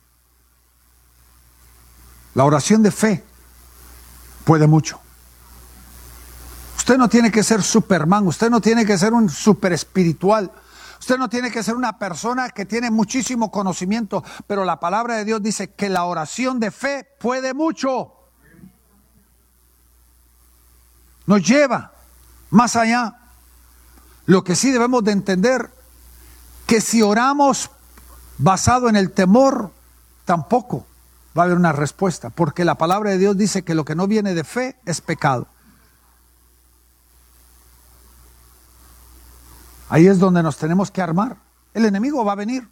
La 2.33 2.43
oración 2.45 2.83
de 2.83 2.91
fe 2.91 3.23
puede 4.43 4.67
mucho. 4.67 4.99
Usted 6.77 6.97
no 6.97 7.07
tiene 7.07 7.31
que 7.31 7.43
ser 7.43 7.61
Superman, 7.61 8.27
usted 8.27 8.49
no 8.49 8.59
tiene 8.59 8.85
que 8.85 8.97
ser 8.97 9.13
un 9.13 9.29
super 9.29 9.73
espiritual. 9.73 10.51
Usted 10.99 11.17
no 11.17 11.29
tiene 11.29 11.49
que 11.49 11.63
ser 11.63 11.75
una 11.75 11.97
persona 11.97 12.49
que 12.49 12.65
tiene 12.65 12.91
muchísimo 12.91 13.51
conocimiento, 13.51 14.23
pero 14.47 14.65
la 14.65 14.79
palabra 14.79 15.15
de 15.15 15.25
Dios 15.25 15.41
dice 15.41 15.71
que 15.71 15.89
la 15.89 16.03
oración 16.03 16.59
de 16.59 16.71
fe 16.71 17.07
puede 17.19 17.53
mucho. 17.53 18.13
Nos 21.25 21.41
lleva 21.47 21.93
más 22.49 22.75
allá. 22.75 23.15
Lo 24.25 24.43
que 24.43 24.55
sí 24.55 24.71
debemos 24.71 25.03
de 25.03 25.13
entender, 25.13 25.71
que 26.67 26.81
si 26.81 27.01
oramos 27.01 27.71
basado 28.37 28.89
en 28.89 28.95
el 28.95 29.11
temor, 29.11 29.71
tampoco 30.25 30.85
va 31.37 31.43
a 31.43 31.45
haber 31.45 31.57
una 31.57 31.71
respuesta, 31.71 32.29
porque 32.29 32.65
la 32.65 32.75
palabra 32.75 33.11
de 33.11 33.17
Dios 33.17 33.37
dice 33.37 33.63
que 33.63 33.73
lo 33.73 33.85
que 33.85 33.95
no 33.95 34.05
viene 34.07 34.33
de 34.33 34.43
fe 34.43 34.75
es 34.85 35.01
pecado. 35.01 35.47
Ahí 39.89 40.07
es 40.07 40.19
donde 40.19 40.43
nos 40.43 40.57
tenemos 40.57 40.91
que 40.91 41.01
armar. 41.01 41.37
El 41.73 41.85
enemigo 41.85 42.23
va 42.23 42.33
a 42.33 42.35
venir. 42.35 42.67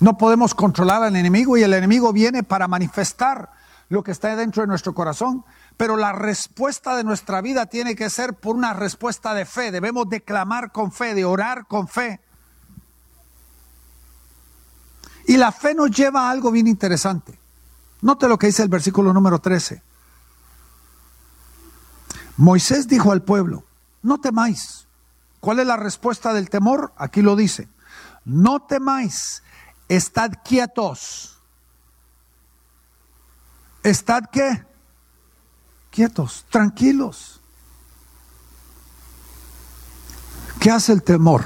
No 0.00 0.18
podemos 0.18 0.54
controlar 0.54 1.02
al 1.02 1.16
enemigo 1.16 1.56
y 1.56 1.62
el 1.62 1.72
enemigo 1.72 2.12
viene 2.12 2.42
para 2.42 2.68
manifestar 2.68 3.50
lo 3.88 4.02
que 4.02 4.10
está 4.10 4.34
dentro 4.34 4.62
de 4.62 4.66
nuestro 4.66 4.94
corazón. 4.94 5.44
Pero 5.76 5.96
la 5.96 6.12
respuesta 6.12 6.96
de 6.96 7.04
nuestra 7.04 7.40
vida 7.40 7.66
tiene 7.66 7.94
que 7.94 8.10
ser 8.10 8.34
por 8.34 8.56
una 8.56 8.74
respuesta 8.74 9.32
de 9.34 9.44
fe. 9.44 9.70
Debemos 9.70 10.08
de 10.08 10.22
clamar 10.22 10.72
con 10.72 10.92
fe, 10.92 11.14
de 11.14 11.24
orar 11.24 11.66
con 11.66 11.88
fe. 11.88 12.20
Y 15.26 15.36
la 15.36 15.52
fe 15.52 15.74
nos 15.74 15.90
lleva 15.90 16.28
a 16.28 16.30
algo 16.30 16.50
bien 16.50 16.66
interesante. 16.66 17.38
Note 18.02 18.28
lo 18.28 18.38
que 18.38 18.48
dice 18.48 18.62
el 18.62 18.68
versículo 18.68 19.12
número 19.12 19.38
13. 19.38 19.82
Moisés 22.36 22.88
dijo 22.88 23.12
al 23.12 23.22
pueblo, 23.22 23.64
no 24.02 24.20
temáis. 24.20 24.86
¿Cuál 25.44 25.58
es 25.58 25.66
la 25.66 25.76
respuesta 25.76 26.32
del 26.32 26.48
temor? 26.48 26.94
Aquí 26.96 27.20
lo 27.20 27.36
dice. 27.36 27.68
No 28.24 28.62
temáis, 28.62 29.42
estad 29.90 30.30
quietos. 30.42 31.38
¿Estad 33.82 34.22
qué? 34.32 34.64
Quietos, 35.90 36.46
tranquilos. 36.48 37.42
¿Qué 40.60 40.70
hace 40.70 40.94
el 40.94 41.02
temor? 41.02 41.44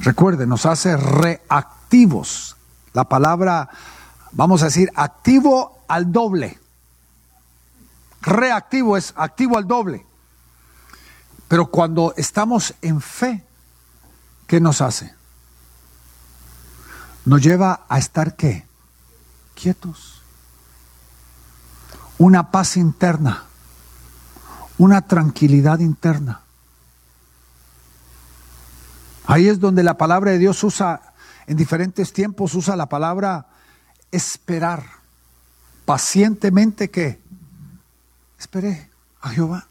Recuerde, 0.00 0.46
nos 0.46 0.66
hace 0.66 0.94
reactivos. 0.94 2.58
La 2.92 3.04
palabra, 3.04 3.70
vamos 4.32 4.60
a 4.60 4.66
decir, 4.66 4.92
activo 4.94 5.78
al 5.88 6.12
doble. 6.12 6.60
Reactivo 8.20 8.98
es 8.98 9.14
activo 9.16 9.56
al 9.56 9.66
doble. 9.66 10.05
Pero 11.48 11.66
cuando 11.66 12.12
estamos 12.16 12.74
en 12.82 13.00
fe, 13.00 13.44
¿qué 14.46 14.60
nos 14.60 14.80
hace? 14.80 15.14
Nos 17.24 17.42
lleva 17.42 17.86
a 17.88 17.98
estar 17.98 18.36
qué? 18.36 18.66
Quietos. 19.54 20.22
Una 22.18 22.50
paz 22.50 22.76
interna, 22.76 23.44
una 24.78 25.02
tranquilidad 25.02 25.80
interna. 25.80 26.40
Ahí 29.26 29.48
es 29.48 29.60
donde 29.60 29.82
la 29.82 29.98
palabra 29.98 30.30
de 30.30 30.38
Dios 30.38 30.62
usa, 30.64 31.14
en 31.46 31.56
diferentes 31.56 32.12
tiempos 32.12 32.54
usa 32.54 32.76
la 32.76 32.86
palabra 32.86 33.46
esperar. 34.10 34.84
Pacientemente 35.84 36.90
que 36.90 37.20
esperé 38.38 38.90
a 39.20 39.30
Jehová. 39.30 39.68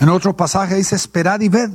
En 0.00 0.08
otro 0.08 0.34
pasaje 0.34 0.76
dice, 0.76 0.96
esperad 0.96 1.40
y 1.40 1.50
ved. 1.50 1.70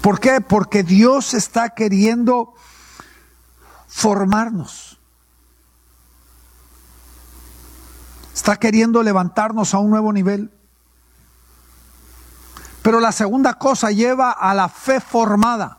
¿Por 0.00 0.20
qué? 0.20 0.40
Porque 0.40 0.84
Dios 0.84 1.34
está 1.34 1.70
queriendo 1.70 2.54
formarnos. 3.88 5.00
Está 8.32 8.56
queriendo 8.56 9.02
levantarnos 9.02 9.74
a 9.74 9.78
un 9.78 9.90
nuevo 9.90 10.12
nivel. 10.12 10.52
Pero 12.82 13.00
la 13.00 13.10
segunda 13.10 13.54
cosa 13.54 13.90
lleva 13.90 14.30
a 14.30 14.54
la 14.54 14.68
fe 14.68 15.00
formada. 15.00 15.78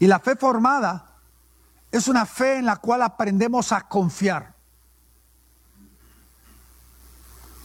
Y 0.00 0.08
la 0.08 0.18
fe 0.18 0.34
formada 0.34 1.12
es 1.92 2.08
una 2.08 2.26
fe 2.26 2.58
en 2.58 2.66
la 2.66 2.76
cual 2.78 3.02
aprendemos 3.02 3.70
a 3.70 3.82
confiar. 3.82 4.57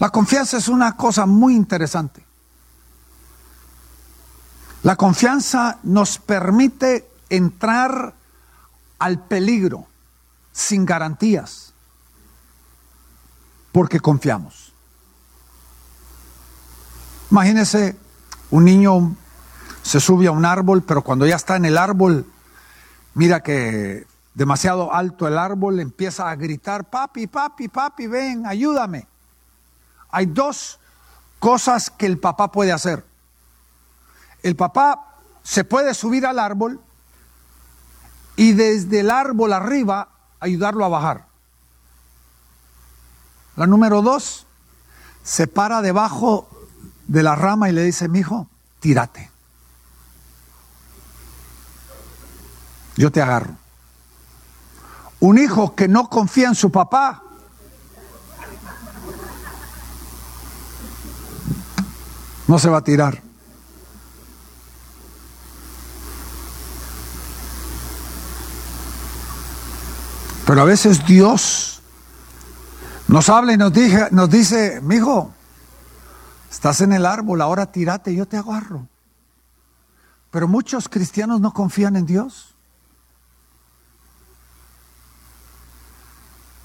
La 0.04 0.10
confianza 0.10 0.58
es 0.58 0.68
una 0.68 0.98
cosa 0.98 1.26
muy 1.26 1.56
interesante. 1.56 2.26
La 4.82 4.98
confianza 4.98 5.80
nos 5.84 6.18
permite 6.18 7.10
entrar 7.30 8.14
al 9.00 9.20
peligro 9.20 9.88
sin 10.52 10.86
garantías, 10.86 11.72
porque 13.72 14.02
confiamos. 14.02 14.74
Imagínese 17.32 17.96
un 18.52 18.66
niño 18.66 19.16
se 19.84 20.02
sube 20.02 20.28
a 20.28 20.32
un 20.32 20.44
árbol, 20.44 20.84
pero 20.84 21.02
cuando 21.02 21.26
ya 21.26 21.38
está 21.38 21.56
en 21.56 21.64
el 21.64 21.78
árbol, 21.78 22.30
mira 23.14 23.42
que 23.42 24.06
demasiado 24.34 24.94
alto 24.94 25.30
el 25.30 25.38
árbol, 25.38 25.80
empieza 25.80 26.30
a 26.30 26.36
gritar, 26.36 26.90
papi, 26.90 27.28
papi, 27.28 27.70
papi, 27.70 28.08
ven, 28.08 28.46
ayúdame. 28.46 29.13
Hay 30.14 30.28
dos 30.28 30.80
cosas 31.40 31.90
que 31.90 32.06
el 32.06 32.20
papá 32.20 32.52
puede 32.52 32.72
hacer. 32.72 33.04
El 34.44 34.56
papá 34.56 35.18
se 35.42 35.64
puede 35.64 35.96
subir 35.96 36.28
al 36.28 36.38
árbol 36.38 36.80
y 38.36 38.54
desde 38.54 39.00
el 39.00 39.10
árbol 39.10 39.54
arriba 39.54 40.10
ayudarlo 40.40 40.86
a 40.86 40.90
bajar. 40.90 41.26
La 43.56 43.66
número 43.66 44.04
dos, 44.04 44.46
se 45.24 45.48
para 45.48 45.82
debajo 45.82 46.48
de 47.08 47.24
la 47.24 47.36
rama 47.36 47.70
y 47.70 47.74
le 47.74 47.84
dice, 47.84 48.08
mi 48.08 48.20
hijo, 48.20 48.48
tírate. 48.80 49.32
Yo 52.98 53.12
te 53.12 53.20
agarro. 53.20 53.56
Un 55.20 55.40
hijo 55.40 55.74
que 55.74 55.88
no 55.88 56.08
confía 56.08 56.50
en 56.50 56.56
su 56.56 56.72
papá, 56.72 57.24
no 62.48 62.60
se 62.60 62.70
va 62.70 62.78
a 62.78 62.84
tirar. 62.84 63.22
Pero 70.46 70.62
a 70.62 70.66
veces 70.66 71.06
Dios 71.06 71.82
nos 73.08 73.30
habla 73.30 73.54
y 73.54 73.58
nos, 73.58 73.72
dice, 73.74 74.08
nos 74.12 74.30
dice, 74.30 74.82
mi 74.82 74.96
hijo, 74.96 75.34
Estás 76.54 76.82
en 76.82 76.94
el 76.94 77.08
árbol, 77.08 77.42
ahora 77.42 77.72
tírate, 77.72 78.14
yo 78.14 78.28
te 78.28 78.38
agarro. 78.38 78.88
Pero 80.30 80.48
muchos 80.48 80.88
cristianos 80.88 81.42
no 81.42 81.52
confían 81.52 81.96
en 81.96 82.06
Dios. 82.06 82.54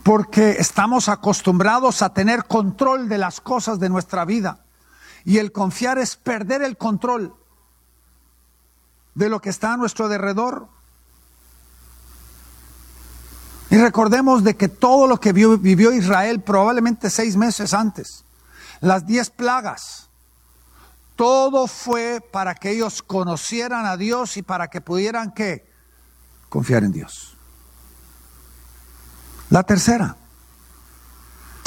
Porque 0.03 0.51
estamos 0.51 1.09
acostumbrados 1.09 2.03
a 2.03 2.13
tener 2.13 2.45
control 2.45 3.09
de 3.09 3.17
las 3.17 3.41
cosas 3.41 3.81
de 3.81 3.89
nuestra 3.89 4.27
vida. 4.27 4.61
Y 5.29 5.37
el 5.37 5.53
confiar 5.53 5.99
es 5.99 6.17
perder 6.17 6.63
el 6.63 6.79
control 6.79 7.35
de 9.15 9.29
lo 9.29 9.43
que 9.43 9.51
está 9.51 9.75
a 9.75 9.77
nuestro 9.77 10.07
alrededor. 10.07 10.69
Y 13.69 13.77
recordemos 13.77 14.43
de 14.43 14.57
que 14.57 14.69
todo 14.69 15.07
lo 15.07 15.21
que 15.21 15.35
vivió 15.35 15.93
Israel 15.93 16.41
probablemente 16.41 17.11
seis 17.11 17.37
meses 17.37 17.75
antes 17.75 18.25
las 18.81 19.07
diez 19.07 19.29
plagas. 19.29 20.09
Todo 21.15 21.67
fue 21.67 22.23
para 22.33 22.55
que 22.55 22.71
ellos 22.71 23.03
conocieran 23.03 23.85
a 23.85 23.99
Dios 23.99 24.39
y 24.39 24.43
para 24.43 24.69
que 24.69 24.81
pudieran 24.81 25.33
que 25.33 25.71
confiar 26.49 26.85
en 26.85 26.93
Dios. 26.93 27.37
La 29.51 29.63
tercera, 29.63 30.17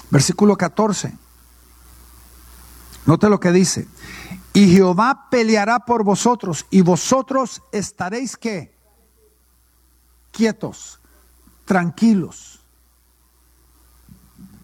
versículo 0.10 0.58
14. 0.58 1.21
Note 3.06 3.30
lo 3.30 3.40
que 3.40 3.52
dice. 3.52 3.88
Y 4.54 4.74
Jehová 4.74 5.28
peleará 5.30 5.80
por 5.80 6.04
vosotros 6.04 6.66
y 6.70 6.82
vosotros 6.82 7.62
estaréis 7.72 8.36
que 8.36 8.76
quietos, 10.32 11.00
tranquilos. 11.66 12.60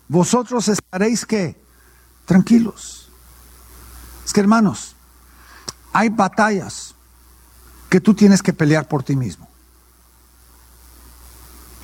Vosotros 0.08 0.68
estaréis 0.68 1.26
que 1.26 1.60
tranquilos. 2.26 3.10
Es 4.26 4.34
que 4.34 4.42
hermanos, 4.42 4.96
hay 5.94 6.10
batallas 6.10 6.96
que 7.90 8.02
tú 8.02 8.14
tienes 8.14 8.42
que 8.42 8.54
pelear 8.54 8.88
por 8.88 9.04
ti 9.04 9.16
mismo. 9.16 9.48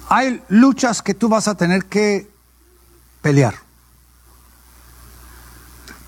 Hay 0.09 0.43
luchas 0.49 1.01
que 1.01 1.13
tú 1.13 1.29
vas 1.29 1.47
a 1.47 1.55
tener 1.55 1.85
que 1.85 2.29
pelear. 3.21 3.62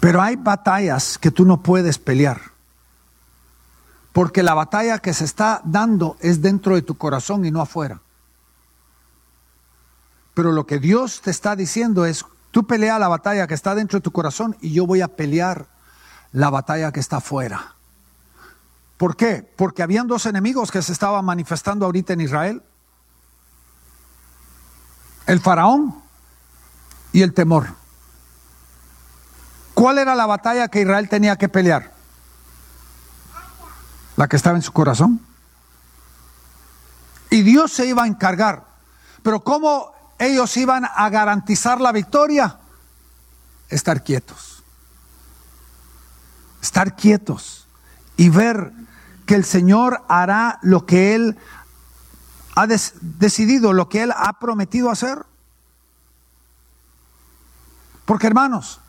Pero 0.05 0.21
hay 0.21 0.35
batallas 0.35 1.17
que 1.17 1.31
tú 1.31 1.45
no 1.45 1.63
puedes 1.63 1.97
pelear. 1.97 2.39
Porque 4.13 4.43
la 4.43 4.53
batalla 4.53 4.99
que 4.99 5.15
se 5.15 5.25
está 5.25 5.61
dando 5.63 6.15
es 6.19 6.43
dentro 6.43 6.75
de 6.75 6.83
tu 6.83 6.95
corazón 6.95 7.43
y 7.43 7.49
no 7.49 7.59
afuera. 7.59 8.01
Pero 10.35 10.51
lo 10.51 10.67
que 10.67 10.77
Dios 10.77 11.21
te 11.21 11.31
está 11.31 11.55
diciendo 11.55 12.05
es, 12.05 12.23
Tú 12.51 12.67
pelea 12.67 12.99
la 12.99 13.07
batalla 13.07 13.47
que 13.47 13.55
está 13.55 13.73
dentro 13.73 13.97
de 13.97 14.03
tu 14.03 14.11
corazón 14.11 14.55
y 14.61 14.73
yo 14.73 14.85
voy 14.85 15.01
a 15.01 15.07
pelear 15.07 15.65
la 16.33 16.51
batalla 16.51 16.91
que 16.91 16.99
está 16.99 17.17
afuera. 17.17 17.73
¿Por 18.97 19.15
qué? 19.15 19.41
Porque 19.55 19.81
habían 19.81 20.05
dos 20.05 20.27
enemigos 20.27 20.69
que 20.69 20.83
se 20.83 20.91
estaban 20.91 21.25
manifestando 21.25 21.83
ahorita 21.83 22.13
en 22.13 22.21
Israel. 22.21 22.61
El 25.25 25.39
faraón 25.39 25.95
y 27.11 27.23
el 27.23 27.33
temor. 27.33 27.84
¿Cuál 29.76 29.99
era 29.99 30.15
la 30.15 30.26
batalla 30.26 30.69
que 30.69 30.82
Israel 30.82 31.09
tenía 31.09 31.36
que 31.36 31.49
pelear? 31.49 31.91
La 34.15 34.28
que 34.28 34.38
estaba 34.38 34.55
en 34.55 34.63
su 34.63 34.71
corazón. 34.71 35.19
Y 37.30 37.41
Dios 37.41 37.73
se 37.73 37.86
iba 37.86 38.03
a 38.03 38.07
encargar. 38.07 38.63
Pero 39.21 39.41
¿cómo 39.41 39.93
ellos 40.17 40.55
iban 40.55 40.86
a 40.86 41.09
garantizar 41.09 41.82
la 41.82 41.91
victoria? 41.91 42.57
Estar 43.67 44.01
quietos. 44.01 44.63
Estar 46.61 46.95
quietos 46.95 47.67
y 48.15 48.30
ver 48.30 48.71
que 49.26 49.36
el 49.36 49.43
Señor 49.43 50.03
hará 50.07 50.57
lo 50.61 50.86
que 50.86 51.15
Él 51.15 51.38
ha 52.55 52.65
decidido, 52.65 53.73
lo 53.73 53.89
que 53.89 54.03
Él 54.03 54.13
ha 54.15 54.39
prometido 54.39 54.89
hacer. 54.89 55.26
Porque 58.05 58.28
hermanos, 58.28 58.80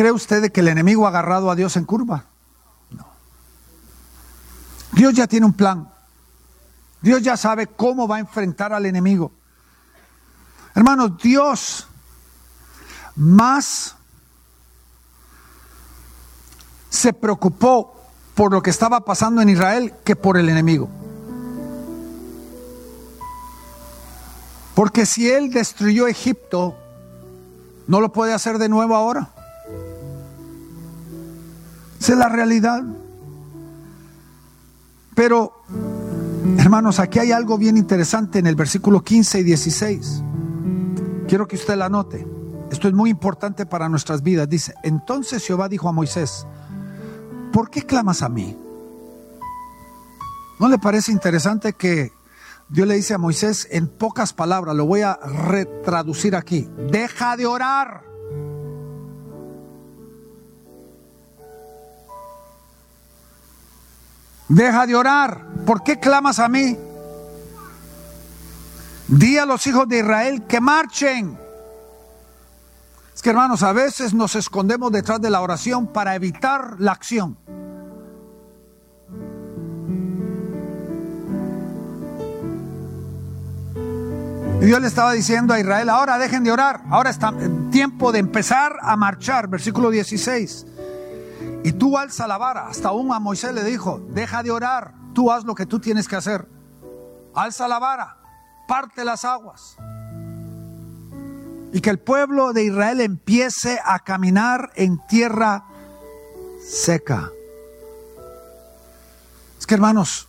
¿cree 0.00 0.12
usted 0.12 0.50
que 0.50 0.60
el 0.60 0.68
enemigo 0.68 1.04
ha 1.04 1.10
agarrado 1.10 1.50
a 1.50 1.54
Dios 1.54 1.76
en 1.76 1.84
curva? 1.84 2.24
No. 2.90 3.06
Dios 4.92 5.12
ya 5.12 5.26
tiene 5.26 5.44
un 5.44 5.52
plan. 5.52 5.92
Dios 7.02 7.20
ya 7.20 7.36
sabe 7.36 7.66
cómo 7.66 8.08
va 8.08 8.16
a 8.16 8.20
enfrentar 8.20 8.72
al 8.72 8.86
enemigo. 8.86 9.30
Hermanos, 10.74 11.18
Dios 11.22 11.86
más 13.14 13.94
se 16.88 17.12
preocupó 17.12 17.94
por 18.34 18.52
lo 18.52 18.62
que 18.62 18.70
estaba 18.70 19.00
pasando 19.00 19.42
en 19.42 19.50
Israel 19.50 19.92
que 20.02 20.16
por 20.16 20.38
el 20.38 20.48
enemigo. 20.48 20.88
Porque 24.74 25.04
si 25.04 25.30
él 25.30 25.50
destruyó 25.50 26.06
Egipto, 26.06 26.74
no 27.86 28.00
lo 28.00 28.10
puede 28.14 28.32
hacer 28.32 28.56
de 28.56 28.70
nuevo 28.70 28.96
ahora. 28.96 29.34
Esa 32.00 32.12
es 32.12 32.18
la 32.18 32.28
realidad. 32.30 32.82
Pero, 35.14 35.52
hermanos, 36.58 36.98
aquí 36.98 37.18
hay 37.18 37.30
algo 37.30 37.58
bien 37.58 37.76
interesante 37.76 38.38
en 38.38 38.46
el 38.46 38.56
versículo 38.56 39.02
15 39.02 39.40
y 39.40 39.42
16. 39.42 40.22
Quiero 41.28 41.46
que 41.46 41.56
usted 41.56 41.76
la 41.76 41.90
note. 41.90 42.26
Esto 42.70 42.88
es 42.88 42.94
muy 42.94 43.10
importante 43.10 43.66
para 43.66 43.88
nuestras 43.88 44.22
vidas. 44.22 44.48
Dice, 44.48 44.72
entonces 44.82 45.44
Jehová 45.44 45.68
dijo 45.68 45.88
a 45.88 45.92
Moisés, 45.92 46.46
¿por 47.52 47.68
qué 47.68 47.82
clamas 47.82 48.22
a 48.22 48.30
mí? 48.30 48.56
¿No 50.58 50.68
le 50.68 50.78
parece 50.78 51.12
interesante 51.12 51.74
que 51.74 52.12
Dios 52.68 52.86
le 52.86 52.94
dice 52.94 53.12
a 53.12 53.18
Moisés 53.18 53.68
en 53.70 53.88
pocas 53.88 54.32
palabras, 54.32 54.74
lo 54.74 54.86
voy 54.86 55.02
a 55.02 55.18
retraducir 55.48 56.34
aquí, 56.34 56.68
deja 56.90 57.36
de 57.36 57.46
orar? 57.46 58.09
Deja 64.50 64.84
de 64.84 64.96
orar. 64.96 65.46
¿Por 65.64 65.84
qué 65.84 66.00
clamas 66.00 66.40
a 66.40 66.48
mí? 66.48 66.76
Di 69.06 69.38
a 69.38 69.46
los 69.46 69.64
hijos 69.68 69.88
de 69.88 70.00
Israel 70.00 70.42
que 70.48 70.60
marchen. 70.60 71.38
Es 73.14 73.22
que 73.22 73.30
hermanos, 73.30 73.62
a 73.62 73.72
veces 73.72 74.12
nos 74.12 74.34
escondemos 74.34 74.90
detrás 74.90 75.20
de 75.20 75.30
la 75.30 75.40
oración 75.40 75.86
para 75.86 76.16
evitar 76.16 76.80
la 76.80 76.90
acción. 76.90 77.38
Y 84.60 84.64
Dios 84.64 84.80
le 84.80 84.88
estaba 84.88 85.12
diciendo 85.12 85.54
a 85.54 85.60
Israel, 85.60 85.88
ahora 85.88 86.18
dejen 86.18 86.42
de 86.42 86.50
orar, 86.50 86.82
ahora 86.90 87.10
está 87.10 87.32
tiempo 87.70 88.10
de 88.10 88.18
empezar 88.18 88.78
a 88.82 88.96
marchar, 88.96 89.46
versículo 89.46 89.90
16. 89.90 90.66
Y 91.62 91.72
tú 91.72 91.98
alza 91.98 92.26
la 92.26 92.38
vara, 92.38 92.68
hasta 92.68 92.88
aún 92.88 93.12
a 93.12 93.18
Moisés 93.18 93.52
le 93.52 93.64
dijo, 93.64 94.00
deja 94.10 94.42
de 94.42 94.50
orar, 94.50 94.94
tú 95.12 95.30
haz 95.30 95.44
lo 95.44 95.54
que 95.54 95.66
tú 95.66 95.78
tienes 95.78 96.08
que 96.08 96.16
hacer. 96.16 96.48
Alza 97.34 97.68
la 97.68 97.78
vara, 97.78 98.16
parte 98.66 99.04
las 99.04 99.24
aguas. 99.24 99.76
Y 101.72 101.80
que 101.80 101.90
el 101.90 101.98
pueblo 101.98 102.52
de 102.52 102.64
Israel 102.64 103.00
empiece 103.00 103.78
a 103.84 103.98
caminar 104.00 104.70
en 104.74 104.98
tierra 105.06 105.64
seca. 106.66 107.30
Es 109.58 109.66
que 109.66 109.74
hermanos, 109.74 110.28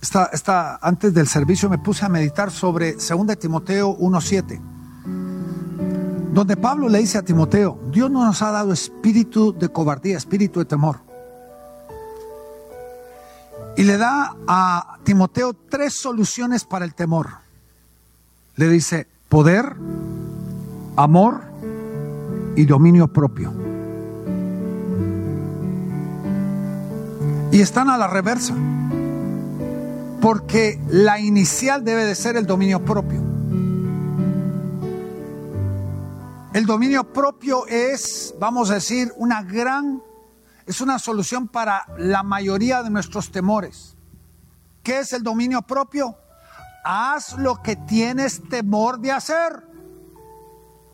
esta, 0.00 0.78
antes 0.80 1.12
del 1.14 1.26
servicio 1.26 1.68
me 1.68 1.78
puse 1.78 2.04
a 2.04 2.08
meditar 2.08 2.50
sobre 2.50 2.94
2 2.94 3.38
Timoteo 3.38 3.96
1.7, 3.98 4.60
donde 6.32 6.56
Pablo 6.56 6.88
le 6.88 6.98
dice 6.98 7.18
a 7.18 7.22
Timoteo, 7.22 7.78
Dios 7.90 8.10
no 8.10 8.24
nos 8.24 8.40
ha 8.40 8.50
dado 8.50 8.72
espíritu 8.72 9.52
de 9.52 9.68
cobardía, 9.68 10.16
espíritu 10.16 10.60
de 10.60 10.64
temor. 10.64 11.00
Y 13.76 13.84
le 13.84 13.98
da 13.98 14.34
a 14.48 14.98
Timoteo 15.04 15.54
tres 15.68 15.94
soluciones 15.94 16.64
para 16.64 16.86
el 16.86 16.94
temor. 16.94 17.28
Le 18.56 18.68
dice, 18.68 19.06
poder, 19.28 19.76
amor 20.96 21.42
y 22.56 22.64
dominio 22.64 23.08
propio. 23.08 23.52
Y 27.50 27.60
están 27.60 27.90
a 27.90 27.98
la 27.98 28.06
reversa, 28.06 28.54
porque 30.22 30.80
la 30.88 31.20
inicial 31.20 31.84
debe 31.84 32.06
de 32.06 32.14
ser 32.14 32.36
el 32.36 32.46
dominio 32.46 32.82
propio. 32.82 33.21
El 36.54 36.66
dominio 36.66 37.04
propio 37.12 37.66
es, 37.66 38.34
vamos 38.38 38.70
a 38.70 38.74
decir, 38.74 39.12
una 39.16 39.42
gran, 39.42 40.02
es 40.66 40.80
una 40.80 40.98
solución 40.98 41.48
para 41.48 41.86
la 41.98 42.22
mayoría 42.22 42.82
de 42.82 42.90
nuestros 42.90 43.30
temores. 43.30 43.96
¿Qué 44.82 44.98
es 44.98 45.12
el 45.12 45.22
dominio 45.22 45.62
propio? 45.62 46.16
Haz 46.84 47.38
lo 47.38 47.62
que 47.62 47.76
tienes 47.76 48.42
temor 48.48 48.98
de 48.98 49.12
hacer 49.12 49.72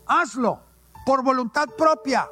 hazlo 0.09 0.59
por 1.05 1.23
voluntad 1.23 1.67
propia. 1.77 2.27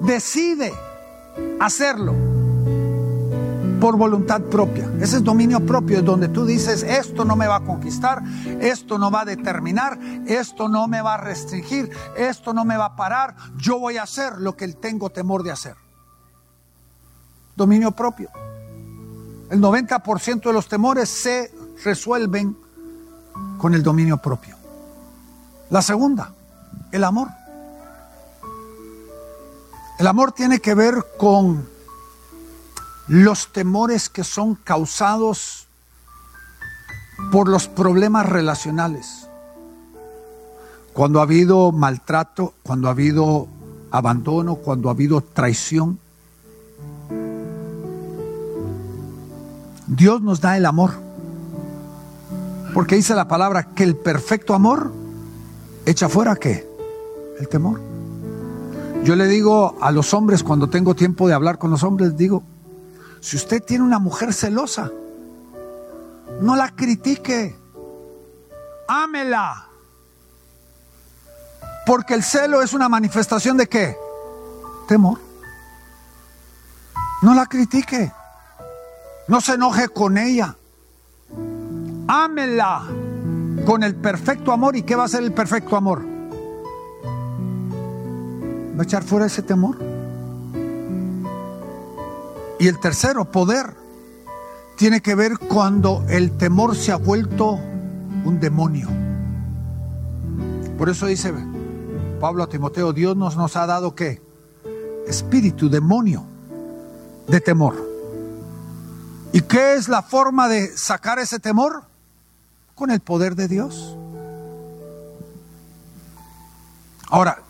Decide 0.00 0.72
hacerlo 1.60 2.31
por 3.82 3.96
voluntad 3.96 4.42
propia. 4.42 4.88
Ese 5.00 5.16
es 5.16 5.24
dominio 5.24 5.58
propio, 5.66 5.98
es 5.98 6.04
donde 6.04 6.28
tú 6.28 6.46
dices, 6.46 6.84
esto 6.84 7.24
no 7.24 7.34
me 7.34 7.48
va 7.48 7.56
a 7.56 7.64
conquistar, 7.64 8.22
esto 8.60 8.96
no 8.96 9.10
va 9.10 9.22
a 9.22 9.24
determinar, 9.24 9.98
esto 10.24 10.68
no 10.68 10.86
me 10.86 11.02
va 11.02 11.14
a 11.14 11.16
restringir, 11.16 11.90
esto 12.16 12.54
no 12.54 12.64
me 12.64 12.76
va 12.76 12.84
a 12.84 12.94
parar, 12.94 13.34
yo 13.56 13.80
voy 13.80 13.96
a 13.96 14.04
hacer 14.04 14.34
lo 14.38 14.56
que 14.56 14.68
tengo 14.68 15.10
temor 15.10 15.42
de 15.42 15.50
hacer. 15.50 15.74
Dominio 17.56 17.90
propio. 17.90 18.30
El 19.50 19.60
90% 19.60 20.42
de 20.42 20.52
los 20.52 20.68
temores 20.68 21.08
se 21.08 21.52
resuelven 21.82 22.56
con 23.58 23.74
el 23.74 23.82
dominio 23.82 24.18
propio. 24.18 24.54
La 25.70 25.82
segunda, 25.82 26.32
el 26.92 27.02
amor. 27.02 27.30
El 29.98 30.06
amor 30.06 30.30
tiene 30.30 30.60
que 30.60 30.76
ver 30.76 31.04
con 31.18 31.71
los 33.08 33.52
temores 33.52 34.08
que 34.08 34.24
son 34.24 34.54
causados 34.54 35.66
por 37.30 37.48
los 37.48 37.68
problemas 37.68 38.26
relacionales. 38.28 39.28
Cuando 40.92 41.20
ha 41.20 41.22
habido 41.22 41.72
maltrato, 41.72 42.54
cuando 42.62 42.88
ha 42.88 42.92
habido 42.92 43.48
abandono, 43.90 44.56
cuando 44.56 44.88
ha 44.88 44.92
habido 44.92 45.20
traición. 45.20 45.98
Dios 49.86 50.22
nos 50.22 50.40
da 50.40 50.56
el 50.56 50.66
amor. 50.66 50.92
Porque 52.74 52.96
dice 52.96 53.14
la 53.14 53.28
palabra 53.28 53.74
que 53.74 53.84
el 53.84 53.96
perfecto 53.96 54.54
amor 54.54 54.92
echa 55.84 56.08
fuera 56.08 56.36
qué? 56.36 56.66
El 57.38 57.48
temor. 57.48 57.80
Yo 59.04 59.16
le 59.16 59.26
digo 59.26 59.76
a 59.80 59.90
los 59.90 60.14
hombres 60.14 60.42
cuando 60.42 60.68
tengo 60.68 60.94
tiempo 60.94 61.26
de 61.28 61.34
hablar 61.34 61.58
con 61.58 61.70
los 61.70 61.82
hombres, 61.82 62.16
digo, 62.16 62.42
si 63.22 63.36
usted 63.36 63.62
tiene 63.62 63.84
una 63.84 63.98
mujer 63.98 64.34
celosa, 64.34 64.90
no 66.42 66.56
la 66.56 66.68
critique, 66.74 67.56
ámela. 68.86 69.68
Porque 71.86 72.12
el 72.12 72.22
celo 72.22 72.60
es 72.60 72.74
una 72.74 72.90
manifestación 72.90 73.56
de 73.56 73.66
qué? 73.66 73.96
Temor. 74.86 75.18
No 77.22 77.32
la 77.32 77.46
critique. 77.46 78.12
No 79.26 79.40
se 79.40 79.54
enoje 79.54 79.88
con 79.88 80.18
ella 80.18 80.56
ámela 82.12 82.82
con 83.64 83.82
el 83.82 83.94
perfecto 83.94 84.52
amor. 84.52 84.76
¿Y 84.76 84.82
qué 84.82 84.96
va 84.96 85.04
a 85.04 85.08
ser 85.08 85.22
el 85.22 85.32
perfecto 85.32 85.76
amor? 85.76 86.02
¿Va 88.76 88.80
a 88.80 88.82
echar 88.82 89.02
fuera 89.02 89.26
ese 89.26 89.42
temor? 89.42 89.91
Y 92.62 92.68
el 92.68 92.78
tercero, 92.78 93.24
poder, 93.24 93.74
tiene 94.76 95.00
que 95.00 95.16
ver 95.16 95.36
cuando 95.36 96.04
el 96.08 96.36
temor 96.36 96.76
se 96.76 96.92
ha 96.92 96.96
vuelto 96.96 97.54
un 97.54 98.38
demonio. 98.38 98.86
Por 100.78 100.88
eso 100.88 101.06
dice 101.06 101.34
Pablo 102.20 102.44
a 102.44 102.48
Timoteo, 102.48 102.92
Dios 102.92 103.16
nos, 103.16 103.36
nos 103.36 103.56
ha 103.56 103.66
dado 103.66 103.96
qué? 103.96 104.22
Espíritu, 105.08 105.68
demonio 105.68 106.22
de 107.26 107.40
temor. 107.40 107.74
¿Y 109.32 109.40
qué 109.40 109.74
es 109.74 109.88
la 109.88 110.02
forma 110.02 110.46
de 110.46 110.68
sacar 110.76 111.18
ese 111.18 111.40
temor? 111.40 111.82
Con 112.76 112.92
el 112.92 113.00
poder 113.00 113.34
de 113.34 113.48
Dios. 113.48 113.96
Ahora, 117.08 117.42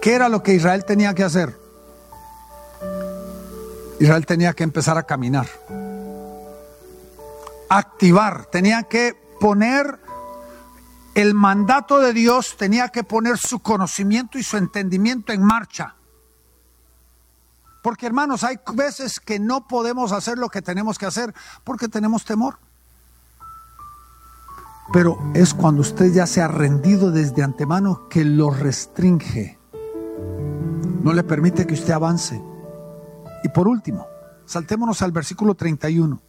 ¿qué 0.00 0.14
era 0.14 0.28
lo 0.28 0.44
que 0.44 0.54
Israel 0.54 0.84
tenía 0.84 1.12
que 1.12 1.24
hacer? 1.24 1.61
Israel 4.02 4.26
tenía 4.26 4.52
que 4.52 4.64
empezar 4.64 4.98
a 4.98 5.04
caminar, 5.04 5.46
activar, 7.68 8.46
tenía 8.46 8.82
que 8.82 9.14
poner 9.38 10.00
el 11.14 11.34
mandato 11.34 12.00
de 12.00 12.12
Dios, 12.12 12.56
tenía 12.56 12.88
que 12.88 13.04
poner 13.04 13.38
su 13.38 13.60
conocimiento 13.60 14.38
y 14.38 14.42
su 14.42 14.56
entendimiento 14.56 15.32
en 15.32 15.44
marcha. 15.44 15.94
Porque 17.80 18.06
hermanos, 18.06 18.42
hay 18.42 18.58
veces 18.74 19.20
que 19.20 19.38
no 19.38 19.68
podemos 19.68 20.10
hacer 20.10 20.36
lo 20.36 20.48
que 20.48 20.62
tenemos 20.62 20.98
que 20.98 21.06
hacer 21.06 21.32
porque 21.62 21.86
tenemos 21.86 22.24
temor. 22.24 22.58
Pero 24.92 25.16
es 25.34 25.54
cuando 25.54 25.80
usted 25.80 26.12
ya 26.12 26.26
se 26.26 26.42
ha 26.42 26.48
rendido 26.48 27.12
desde 27.12 27.44
antemano 27.44 28.08
que 28.08 28.24
lo 28.24 28.50
restringe. 28.50 29.58
No 31.04 31.12
le 31.12 31.22
permite 31.22 31.68
que 31.68 31.74
usted 31.74 31.92
avance. 31.92 32.51
Y 33.44 33.48
por 33.48 33.68
último, 33.68 34.06
saltémonos 34.46 35.02
al 35.02 35.12
versículo 35.12 35.54
31. 35.54 36.20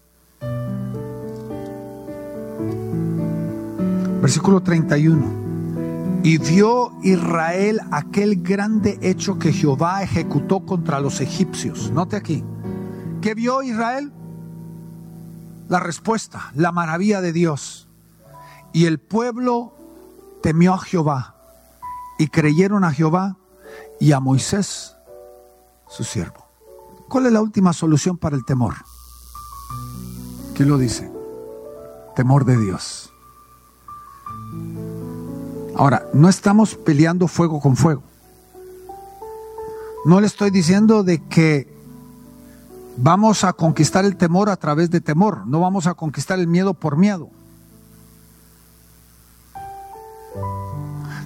Versículo 4.21 4.61
31. 4.61 5.43
Y 6.23 6.37
vio 6.37 6.93
Israel 7.03 7.81
aquel 7.91 8.41
grande 8.41 8.97
hecho 9.01 9.37
que 9.37 9.51
Jehová 9.51 10.01
ejecutó 10.03 10.65
contra 10.65 11.01
los 11.01 11.19
egipcios. 11.19 11.91
Note 11.91 12.15
aquí. 12.15 12.43
¿Qué 13.21 13.35
vio 13.35 13.61
Israel? 13.61 14.11
La 15.67 15.81
respuesta, 15.81 16.51
la 16.55 16.71
maravilla 16.71 17.19
de 17.19 17.33
Dios. 17.33 17.89
Y 18.71 18.85
el 18.85 18.99
pueblo 18.99 19.73
temió 20.41 20.73
a 20.73 20.79
Jehová 20.79 21.35
y 22.17 22.27
creyeron 22.27 22.83
a 22.85 22.91
Jehová 22.91 23.37
y 23.99 24.13
a 24.13 24.19
Moisés, 24.19 24.95
su 25.87 26.03
siervo. 26.03 26.42
¿Cuál 27.13 27.27
es 27.27 27.31
la 27.31 27.43
última 27.43 27.73
solución 27.73 28.17
para 28.17 28.35
el 28.35 28.43
temor? 28.43 28.73
¿Quién 30.55 30.67
lo 30.67 30.79
dice? 30.79 31.11
Temor 32.15 32.43
de 32.43 32.57
Dios. 32.57 33.13
Ahora, 35.75 36.07
no 36.15 36.27
estamos 36.27 36.73
peleando 36.73 37.27
fuego 37.27 37.61
con 37.61 37.75
fuego. 37.75 38.01
No 40.05 40.21
le 40.21 40.25
estoy 40.25 40.49
diciendo 40.49 41.03
de 41.03 41.23
que 41.27 41.71
vamos 42.97 43.43
a 43.43 43.53
conquistar 43.53 44.05
el 44.05 44.17
temor 44.17 44.49
a 44.49 44.55
través 44.55 44.89
de 44.89 44.99
temor, 44.99 45.45
no 45.45 45.59
vamos 45.59 45.85
a 45.85 45.93
conquistar 45.93 46.39
el 46.39 46.47
miedo 46.47 46.73
por 46.73 46.97
miedo. 46.97 47.29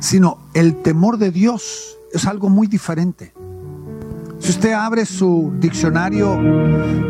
Sino 0.02 0.40
el 0.54 0.82
temor 0.82 1.18
de 1.18 1.32
Dios 1.32 1.98
es 2.12 2.26
algo 2.26 2.50
muy 2.50 2.68
diferente. 2.68 3.34
Si 4.40 4.52
usted 4.52 4.74
abre 4.74 5.06
su 5.06 5.54
diccionario 5.60 6.38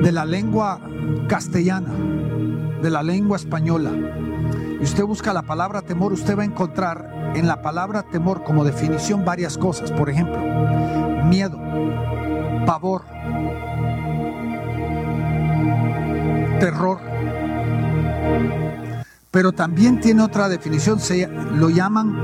de 0.02 0.12
la 0.12 0.26
lengua 0.26 0.80
castellana, 1.28 1.94
de 2.82 2.90
la 2.90 3.04
lengua 3.04 3.38
española, 3.38 3.92
y 4.80 4.84
usted 4.84 5.04
busca 5.04 5.34
la 5.34 5.42
palabra 5.42 5.82
temor, 5.82 6.14
usted 6.14 6.38
va 6.38 6.44
a 6.44 6.46
encontrar 6.46 7.34
en 7.36 7.48
la 7.48 7.62
palabra 7.62 8.04
temor 8.04 8.44
como 8.44 8.64
definición 8.64 9.26
varias 9.26 9.58
cosas. 9.58 9.92
Por 9.92 10.10
ejemplo, 10.10 10.40
miedo, 11.26 11.60
pavor, 12.66 13.04
terror. 16.60 17.00
Pero 19.32 19.52
también 19.52 20.00
tiene 20.00 20.24
otra 20.24 20.48
definición, 20.48 21.00
se 21.00 21.28
lo 21.28 21.70
llaman 21.70 22.16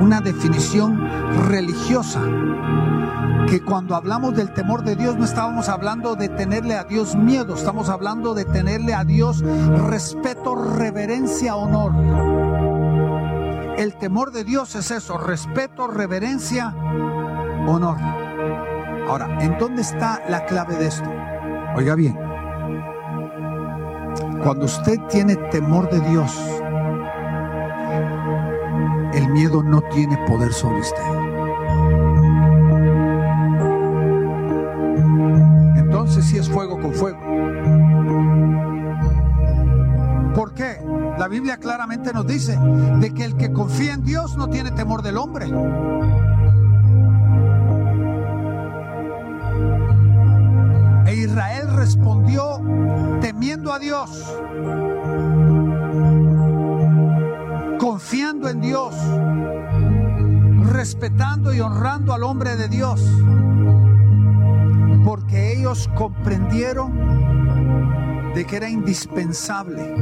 una 0.00 0.20
definición 0.20 1.08
religiosa 1.48 2.20
que 3.48 3.60
cuando 3.60 3.94
hablamos 3.94 4.34
del 4.34 4.52
temor 4.52 4.84
de 4.84 4.96
Dios 4.96 5.16
no 5.16 5.24
estábamos 5.24 5.68
hablando 5.68 6.14
de 6.14 6.28
tenerle 6.28 6.74
a 6.74 6.84
Dios 6.84 7.16
miedo, 7.16 7.54
estamos 7.54 7.88
hablando 7.88 8.34
de 8.34 8.44
tenerle 8.44 8.94
a 8.94 9.04
Dios 9.04 9.42
respeto, 9.88 10.54
reverencia, 10.54 11.56
honor. 11.56 11.92
El 13.76 13.94
temor 13.96 14.32
de 14.32 14.44
Dios 14.44 14.74
es 14.74 14.90
eso, 14.90 15.18
respeto, 15.18 15.86
reverencia, 15.86 16.74
honor. 17.66 17.98
Ahora, 19.08 19.42
¿en 19.42 19.58
dónde 19.58 19.82
está 19.82 20.22
la 20.28 20.44
clave 20.44 20.76
de 20.76 20.86
esto? 20.86 21.10
Oiga 21.74 21.94
bien, 21.94 22.18
cuando 24.42 24.66
usted 24.66 24.98
tiene 25.10 25.36
temor 25.36 25.90
de 25.90 26.00
Dios, 26.08 26.38
el 29.14 29.28
miedo 29.30 29.62
no 29.62 29.82
tiene 29.82 30.16
poder 30.26 30.52
sobre 30.52 30.80
usted. 30.80 31.31
Si 36.20 36.36
es 36.36 36.50
fuego 36.50 36.78
con 36.78 36.92
fuego. 36.92 37.18
¿Por 40.34 40.52
qué? 40.52 40.78
La 41.18 41.28
Biblia 41.28 41.56
claramente 41.56 42.12
nos 42.12 42.26
dice 42.26 42.58
de 42.98 43.14
que 43.14 43.24
el 43.24 43.36
que 43.36 43.52
confía 43.52 43.94
en 43.94 44.04
Dios 44.04 44.36
no 44.36 44.48
tiene 44.48 44.72
temor 44.72 45.02
del 45.02 45.16
hombre. 45.16 45.46
E 51.06 51.14
Israel 51.14 51.76
respondió 51.76 52.60
temiendo 53.20 53.72
a 53.72 53.78
Dios, 53.78 54.10
confiando 57.78 58.48
en 58.48 58.60
Dios, 58.60 58.94
respetando 60.72 61.54
y 61.54 61.60
honrando 61.60 62.12
al 62.12 62.24
hombre 62.24 62.56
de 62.56 62.68
Dios 62.68 63.00
comprendieron 65.96 66.92
de 68.34 68.44
que 68.44 68.56
era 68.56 68.68
indispensable. 68.68 69.94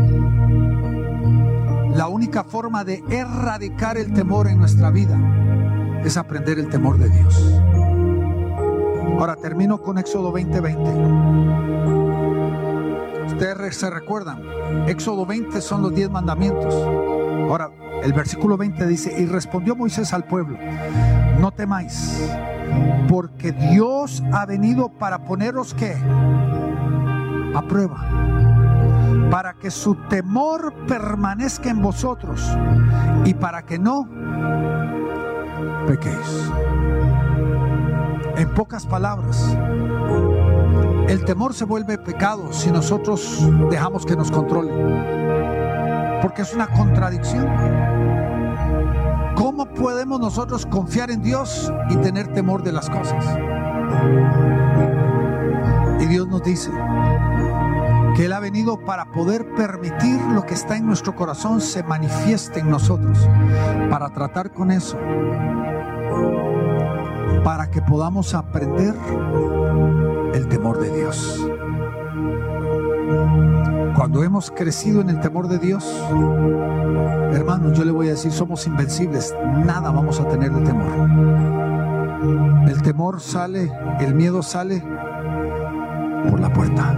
La 1.95 2.09
única 2.09 2.45
forma 2.45 2.85
de 2.85 3.03
erradicar 3.09 3.97
el 3.97 4.13
temor 4.13 4.49
en 4.49 4.59
nuestra 4.59 4.91
vida 4.91 5.17
es 6.05 6.17
aprender 6.17 6.59
el 6.59 6.69
temor 6.69 6.99
de 6.99 7.09
Dios. 7.09 7.61
Ahora 9.19 9.37
termino 9.37 9.81
con 9.81 9.99
Éxodo 9.99 10.33
20:20. 10.33 10.91
Ustedes 13.27 13.77
se 13.77 13.91
recuerdan, 13.91 14.43
Éxodo 14.89 15.25
20 15.25 15.61
son 15.61 15.83
los 15.83 15.95
10 15.95 16.11
mandamientos. 16.11 16.75
Ahora, 16.75 17.71
el 18.03 18.13
versículo 18.13 18.57
20 18.57 18.87
dice, 18.87 19.15
y 19.21 19.27
respondió 19.27 19.77
Moisés 19.77 20.13
al 20.13 20.25
pueblo, 20.25 20.59
no 21.39 21.53
temáis 21.53 22.21
porque 23.09 23.53
Dios 23.53 24.23
ha 24.33 24.47
venido 24.47 24.89
para 24.89 25.25
poneros 25.25 25.75
que 25.75 25.97
a 27.55 27.63
prueba, 27.63 27.99
para 29.31 29.55
que 29.55 29.71
su 29.71 29.95
temor 30.09 30.73
permanezca 30.87 31.71
en 31.71 31.83
vosotros 31.83 32.49
y 33.25 33.35
para 33.35 33.63
que 33.63 33.79
no 33.79 34.09
pequéis. 35.87 36.51
En 38.37 38.49
pocas 38.55 38.87
palabras, 38.87 39.57
el 41.09 41.25
temor 41.25 41.53
se 41.53 41.65
vuelve 41.65 41.99
pecado 41.99 42.53
si 42.53 42.71
nosotros 42.71 43.47
dejamos 43.69 44.07
que 44.07 44.17
nos 44.17 44.31
controle, 44.31 44.73
porque 46.23 46.43
es 46.43 46.55
una 46.55 46.69
contradicción. 46.69 48.00
¿Cómo 49.81 49.93
podemos 49.93 50.21
nosotros 50.21 50.67
confiar 50.67 51.11
en 51.11 51.23
Dios 51.23 51.73
y 51.89 51.97
tener 51.97 52.31
temor 52.35 52.63
de 52.63 52.71
las 52.71 52.91
cosas? 52.91 53.25
Y 55.99 56.05
Dios 56.05 56.29
nos 56.29 56.43
dice 56.43 56.71
que 58.15 58.27
Él 58.27 58.35
ha 58.35 58.41
venido 58.41 58.85
para 58.85 59.11
poder 59.11 59.55
permitir 59.55 60.21
lo 60.35 60.45
que 60.45 60.53
está 60.53 60.77
en 60.77 60.85
nuestro 60.85 61.17
corazón 61.17 61.63
se 61.63 61.83
manifieste 61.83 62.61
en 62.61 62.69
nosotros, 62.69 63.27
para 63.89 64.11
tratar 64.11 64.53
con 64.53 64.71
eso, 64.71 64.99
para 67.43 67.71
que 67.71 67.81
podamos 67.81 68.35
aprender 68.35 68.95
el 70.35 70.47
temor 70.49 70.79
de 70.79 70.95
Dios. 70.95 71.41
Cuando 74.01 74.25
hemos 74.25 74.51
crecido 74.51 75.03
en 75.03 75.11
el 75.11 75.21
temor 75.21 75.47
de 75.47 75.59
Dios, 75.59 75.85
hermanos, 77.35 77.77
yo 77.77 77.85
le 77.85 77.91
voy 77.91 78.07
a 78.07 78.13
decir, 78.13 78.33
somos 78.33 78.67
invencibles, 78.67 79.35
nada 79.67 79.91
vamos 79.91 80.19
a 80.19 80.27
tener 80.27 80.51
de 80.51 80.63
temor. 80.63 81.11
El 82.67 82.81
temor 82.81 83.21
sale, 83.21 83.71
el 84.01 84.15
miedo 84.15 84.43
sale 84.43 84.83
por 86.31 86.41
la 86.41 86.51
puerta. 86.51 86.95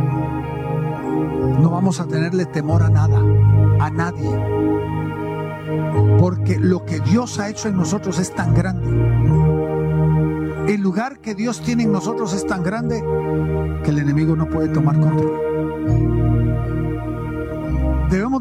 No 1.61 1.71
vamos 1.71 1.99
a 1.99 2.07
tenerle 2.07 2.47
temor 2.47 2.85
a 2.85 2.89
nada, 2.89 3.19
a 3.81 3.91
nadie. 3.91 4.31
Porque 6.21 6.57
lo 6.61 6.85
que 6.85 7.01
Dios 7.01 7.41
ha 7.41 7.49
hecho 7.49 7.67
en 7.67 7.79
nosotros 7.79 8.21
es 8.21 8.33
tan 8.33 8.55
grande. 8.55 8.87
El 10.73 10.81
lugar 10.81 11.19
que 11.19 11.35
Dios 11.35 11.63
tiene 11.63 11.83
en 11.83 11.91
nosotros 11.91 12.33
es 12.33 12.47
tan 12.47 12.63
grande 12.63 13.03
que 13.83 13.91
el 13.91 13.99
enemigo 13.99 14.37
no 14.37 14.49
puede 14.49 14.69
tomar 14.69 15.01
control. 15.01 15.42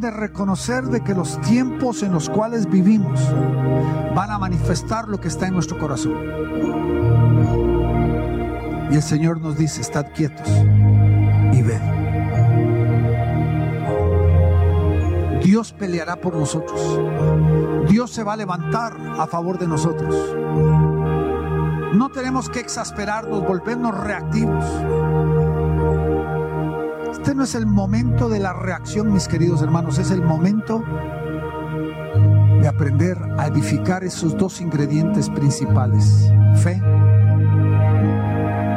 De 0.01 0.09
reconocer 0.09 0.85
de 0.85 1.03
que 1.03 1.13
los 1.13 1.39
tiempos 1.41 2.01
en 2.01 2.11
los 2.11 2.27
cuales 2.27 2.67
vivimos 2.67 3.19
van 4.15 4.31
a 4.31 4.39
manifestar 4.39 5.07
lo 5.07 5.21
que 5.21 5.27
está 5.27 5.45
en 5.45 5.53
nuestro 5.53 5.77
corazón. 5.77 6.17
Y 8.89 8.95
el 8.95 9.03
Señor 9.03 9.39
nos 9.39 9.59
dice, 9.59 9.79
estad 9.79 10.07
quietos 10.15 10.49
y 11.53 11.61
ved. 11.61 11.81
Dios 15.43 15.71
peleará 15.71 16.15
por 16.15 16.35
nosotros. 16.35 16.99
Dios 17.87 18.09
se 18.09 18.23
va 18.23 18.33
a 18.33 18.37
levantar 18.37 18.97
a 19.19 19.27
favor 19.27 19.59
de 19.59 19.67
nosotros. 19.67 20.15
No 21.93 22.09
tenemos 22.09 22.49
que 22.49 22.59
exasperarnos, 22.59 23.45
volvernos 23.45 23.95
reactivos. 23.95 24.65
Este 27.21 27.35
no 27.35 27.43
es 27.43 27.53
el 27.53 27.67
momento 27.67 28.29
de 28.29 28.39
la 28.39 28.51
reacción, 28.51 29.13
mis 29.13 29.27
queridos 29.27 29.61
hermanos, 29.61 29.99
es 29.99 30.09
el 30.09 30.23
momento 30.23 30.83
de 32.59 32.67
aprender 32.67 33.15
a 33.37 33.45
edificar 33.45 34.03
esos 34.03 34.35
dos 34.35 34.59
ingredientes 34.59 35.29
principales, 35.29 36.31
fe 36.63 36.81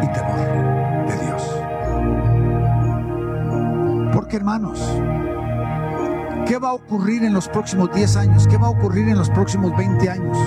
y 0.03 0.07
temor 0.13 0.37
de 1.09 1.17
Dios. 1.25 1.43
Porque 4.13 4.37
hermanos, 4.37 4.79
¿qué 6.47 6.59
va 6.59 6.69
a 6.69 6.75
ocurrir 6.75 7.25
en 7.25 7.33
los 7.33 7.49
próximos 7.49 7.95
10 7.95 8.17
años? 8.17 8.47
¿Qué 8.47 8.59
va 8.59 8.67
a 8.67 8.71
ocurrir 8.71 9.09
en 9.09 9.17
los 9.17 9.31
próximos 9.31 9.75
20 9.75 10.11
años? 10.11 10.39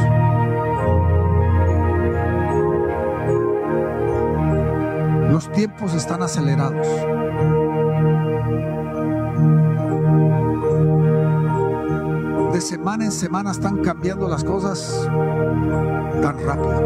Los 5.32 5.52
tiempos 5.52 5.96
están 5.96 6.22
acelerados. 6.22 6.86
Semana 12.62 13.06
en 13.06 13.12
semana 13.12 13.52
están 13.52 13.78
cambiando 13.84 14.28
las 14.28 14.44
cosas 14.44 15.08
tan 16.22 16.38
rápido. 16.46 16.82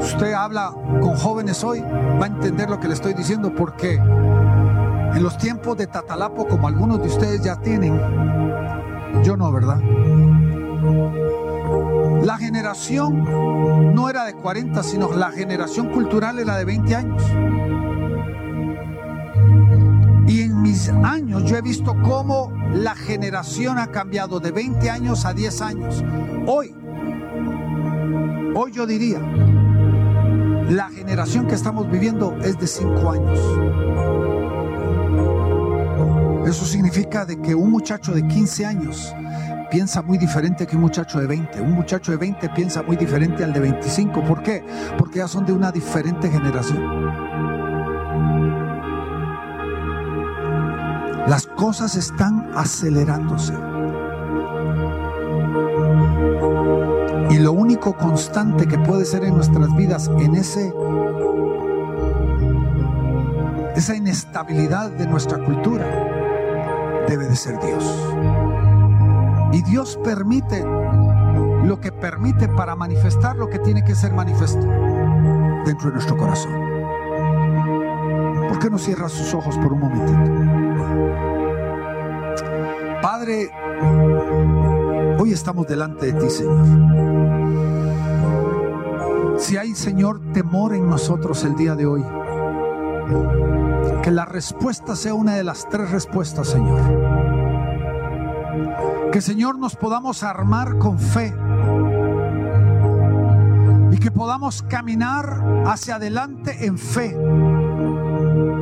Usted 0.00 0.32
habla 0.32 0.72
con 1.00 1.14
jóvenes 1.14 1.62
hoy, 1.64 1.80
va 1.80 2.24
a 2.24 2.26
entender 2.26 2.68
lo 2.68 2.78
que 2.80 2.88
le 2.88 2.94
estoy 2.94 3.14
diciendo 3.14 3.54
porque 3.54 3.94
en 3.94 5.22
los 5.22 5.38
tiempos 5.38 5.76
de 5.78 5.86
Tatalapo, 5.86 6.46
como 6.48 6.68
algunos 6.68 7.00
de 7.00 7.08
ustedes 7.08 7.42
ya 7.42 7.56
tienen, 7.56 7.98
yo 9.22 9.36
no, 9.36 9.50
¿verdad? 9.52 9.80
La 12.24 12.36
generación 12.36 13.94
no 13.94 14.10
era 14.10 14.24
de 14.24 14.34
40, 14.34 14.82
sino 14.82 15.12
la 15.12 15.30
generación 15.30 15.88
cultural 15.90 16.38
era 16.38 16.56
de 16.58 16.64
20 16.64 16.94
años. 16.94 17.22
Y 20.28 20.42
en 20.42 20.62
mis 20.62 20.88
años 20.88 21.44
yo 21.44 21.56
he 21.56 21.62
visto 21.62 21.96
cómo 22.02 22.55
la 22.76 22.94
generación 22.94 23.78
ha 23.78 23.90
cambiado 23.90 24.38
de 24.38 24.52
20 24.52 24.90
años 24.90 25.24
a 25.24 25.32
10 25.32 25.60
años. 25.62 26.04
Hoy, 26.46 26.74
hoy 28.54 28.72
yo 28.72 28.86
diría, 28.86 29.18
la 30.68 30.90
generación 30.90 31.46
que 31.46 31.54
estamos 31.54 31.90
viviendo 31.90 32.36
es 32.42 32.58
de 32.58 32.66
5 32.66 33.10
años. 33.10 33.40
Eso 36.46 36.66
significa 36.66 37.24
de 37.24 37.40
que 37.40 37.54
un 37.54 37.70
muchacho 37.70 38.12
de 38.12 38.26
15 38.26 38.66
años 38.66 39.14
piensa 39.70 40.02
muy 40.02 40.18
diferente 40.18 40.66
que 40.66 40.76
un 40.76 40.82
muchacho 40.82 41.18
de 41.18 41.26
20. 41.26 41.60
Un 41.62 41.72
muchacho 41.72 42.12
de 42.12 42.18
20 42.18 42.50
piensa 42.50 42.82
muy 42.82 42.96
diferente 42.96 43.42
al 43.42 43.54
de 43.54 43.60
25. 43.60 44.22
¿Por 44.22 44.42
qué? 44.42 44.62
Porque 44.98 45.18
ya 45.18 45.28
son 45.28 45.46
de 45.46 45.52
una 45.52 45.72
diferente 45.72 46.30
generación. 46.30 47.35
Cosas 51.56 51.96
están 51.96 52.50
acelerándose. 52.54 53.54
Y 57.30 57.38
lo 57.38 57.52
único 57.52 57.96
constante 57.96 58.66
que 58.66 58.78
puede 58.78 59.04
ser 59.04 59.24
en 59.24 59.34
nuestras 59.34 59.74
vidas 59.74 60.10
en 60.20 60.36
ese 60.36 60.72
esa 63.74 63.94
inestabilidad 63.94 64.90
de 64.90 65.06
nuestra 65.06 65.38
cultura 65.44 65.84
debe 67.08 67.26
de 67.26 67.36
ser 67.36 67.58
Dios. 67.60 67.84
Y 69.52 69.62
Dios 69.62 69.98
permite 70.02 70.64
lo 71.64 71.78
que 71.80 71.92
permite 71.92 72.48
para 72.48 72.74
manifestar 72.74 73.36
lo 73.36 73.50
que 73.50 73.58
tiene 73.58 73.84
que 73.84 73.94
ser 73.94 74.12
manifiesto 74.14 74.66
dentro 75.66 75.88
de 75.88 75.94
nuestro 75.94 76.16
corazón. 76.16 76.52
¿Por 78.48 78.58
qué 78.58 78.70
no 78.70 78.78
cierra 78.78 79.08
sus 79.08 79.34
ojos 79.34 79.56
por 79.58 79.72
un 79.72 79.80
momentito? 79.80 81.35
Padre, 83.02 83.50
hoy 85.18 85.32
estamos 85.32 85.66
delante 85.66 86.12
de 86.12 86.20
ti, 86.20 86.30
Señor. 86.30 86.66
Si 89.38 89.56
hay, 89.56 89.74
Señor, 89.74 90.20
temor 90.32 90.74
en 90.74 90.88
nosotros 90.88 91.44
el 91.44 91.56
día 91.56 91.74
de 91.74 91.86
hoy, 91.86 92.04
que 94.02 94.10
la 94.10 94.24
respuesta 94.24 94.96
sea 94.96 95.14
una 95.14 95.34
de 95.34 95.44
las 95.44 95.68
tres 95.68 95.90
respuestas, 95.90 96.48
Señor. 96.48 96.80
Que, 99.12 99.20
Señor, 99.20 99.58
nos 99.58 99.76
podamos 99.76 100.22
armar 100.22 100.78
con 100.78 100.98
fe 100.98 101.34
y 103.92 103.98
que 103.98 104.10
podamos 104.10 104.62
caminar 104.62 105.64
hacia 105.66 105.96
adelante 105.96 106.66
en 106.66 106.78
fe, 106.78 107.16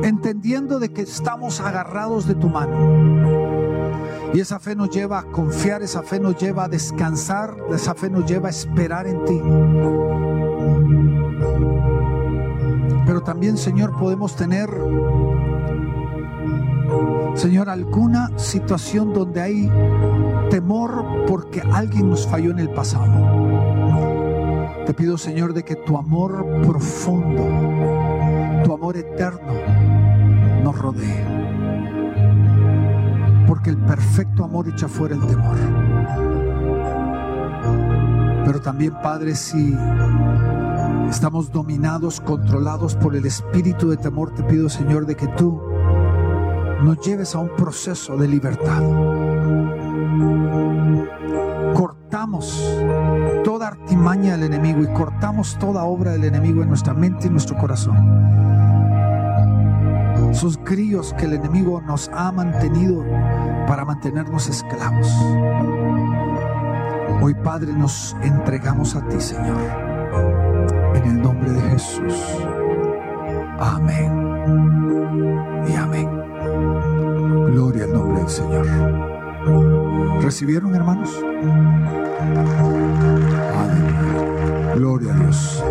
entendiendo 0.03 0.79
de 0.79 0.91
que 0.91 1.01
estamos 1.01 1.61
agarrados 1.61 2.27
de 2.27 2.35
tu 2.35 2.49
mano. 2.49 3.54
Y 4.35 4.41
esa 4.41 4.59
fe 4.59 4.75
nos 4.75 4.89
lleva 4.89 5.19
a 5.19 5.23
confiar, 5.23 5.81
esa 5.81 6.03
fe 6.03 6.19
nos 6.19 6.35
lleva 6.35 6.65
a 6.65 6.67
descansar, 6.67 7.55
esa 7.73 7.95
fe 7.95 8.09
nos 8.09 8.25
lleva 8.25 8.49
a 8.49 8.51
esperar 8.51 9.07
en 9.07 9.23
ti. 9.23 9.41
Pero 13.05 13.21
también, 13.21 13.57
Señor, 13.57 13.97
podemos 13.97 14.35
tener, 14.35 14.69
Señor, 17.35 17.69
alguna 17.69 18.37
situación 18.37 19.13
donde 19.13 19.41
hay 19.41 19.71
temor 20.49 21.05
porque 21.29 21.61
alguien 21.71 22.09
nos 22.09 22.27
falló 22.27 22.51
en 22.51 22.59
el 22.59 22.69
pasado. 22.71 23.13
Te 24.85 24.93
pido, 24.93 25.17
Señor, 25.17 25.53
de 25.53 25.63
que 25.63 25.77
tu 25.77 25.97
amor 25.97 26.45
profundo, 26.67 27.47
tu 28.65 28.73
amor 28.73 28.97
eterno 28.97 29.53
nos 30.61 30.77
rodee 30.77 31.34
porque 33.65 33.79
el 33.79 33.85
perfecto 33.87 34.43
amor 34.43 34.67
echa 34.67 34.87
fuera 34.87 35.15
el 35.15 35.25
temor. 35.25 35.57
Pero 38.45 38.61
también, 38.61 38.93
Padre, 39.01 39.33
si 39.33 39.75
estamos 41.09 41.51
dominados, 41.51 42.21
controlados 42.21 42.95
por 42.95 43.15
el 43.15 43.25
espíritu 43.25 43.89
de 43.89 43.97
temor, 43.97 44.35
te 44.35 44.43
pido, 44.43 44.69
Señor, 44.69 45.07
de 45.07 45.15
que 45.15 45.27
tú 45.29 45.59
nos 46.83 46.99
lleves 46.99 47.33
a 47.33 47.39
un 47.39 47.49
proceso 47.55 48.15
de 48.17 48.27
libertad. 48.27 48.83
Cortamos 51.73 52.71
toda 53.43 53.69
artimaña 53.69 54.33
del 54.33 54.43
enemigo 54.43 54.83
y 54.83 54.93
cortamos 54.93 55.57
toda 55.57 55.85
obra 55.85 56.11
del 56.11 56.25
enemigo 56.25 56.61
en 56.61 56.69
nuestra 56.69 56.93
mente 56.93 57.27
y 57.27 57.29
nuestro 57.31 57.57
corazón 57.57 58.25
esos 60.35 60.61
grillos 60.65 61.13
que 61.13 61.25
el 61.25 61.33
enemigo 61.33 61.81
nos 61.81 62.09
ha 62.13 62.29
mantenido 62.29 63.05
para 63.67 63.85
mantenernos 63.85 64.47
esclavos. 64.47 65.11
Hoy, 67.21 67.33
Padre, 67.33 67.73
nos 67.73 68.15
entregamos 68.21 68.95
a 68.95 69.07
ti, 69.07 69.19
Señor. 69.19 69.57
En 70.95 71.03
el 71.03 71.21
nombre 71.21 71.51
de 71.51 71.61
Jesús. 71.71 72.37
Amén. 73.59 74.11
Y 75.67 75.75
amén. 75.75 76.09
Gloria 77.51 77.85
al 77.85 77.93
nombre 77.93 78.19
del 78.19 78.29
Señor. 78.29 78.65
¿Recibieron, 80.21 80.75
hermanos? 80.75 81.09
Aleluya. 83.57 84.75
Gloria 84.75 85.13
a 85.13 85.17
Dios. 85.17 85.63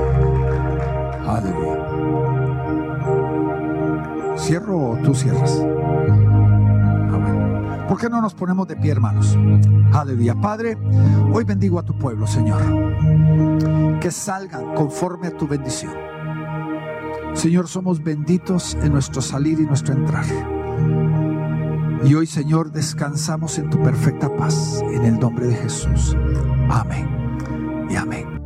Aleluya. 1.27 1.75
¿Cierro 4.37 4.91
o 4.91 4.97
tú 4.99 5.15
cierras? 5.15 5.65
¿Por 7.95 8.01
qué 8.01 8.11
no 8.11 8.21
nos 8.21 8.35
ponemos 8.35 8.67
de 8.67 8.75
pie, 8.75 8.91
hermanos? 8.91 9.39
Aleluya. 9.93 10.35
Padre, 10.35 10.77
hoy 11.33 11.45
bendigo 11.45 11.79
a 11.79 11.85
tu 11.85 11.97
pueblo, 11.97 12.27
Señor. 12.27 12.61
Que 14.01 14.11
salgan 14.11 14.75
conforme 14.75 15.29
a 15.29 15.37
tu 15.37 15.47
bendición. 15.47 15.93
Señor, 17.35 17.69
somos 17.69 18.03
benditos 18.03 18.77
en 18.83 18.95
nuestro 18.95 19.23
salir 19.23 19.61
y 19.61 19.67
nuestro 19.67 19.95
entrar. 19.95 20.25
Y 22.05 22.15
hoy, 22.17 22.27
Señor, 22.27 22.73
descansamos 22.73 23.59
en 23.59 23.71
tu 23.71 23.81
perfecta 23.81 24.29
paz, 24.35 24.83
en 24.93 25.05
el 25.05 25.17
nombre 25.21 25.47
de 25.47 25.55
Jesús. 25.55 26.17
Amén 26.71 27.09
y 27.89 27.95
amén. 27.95 28.43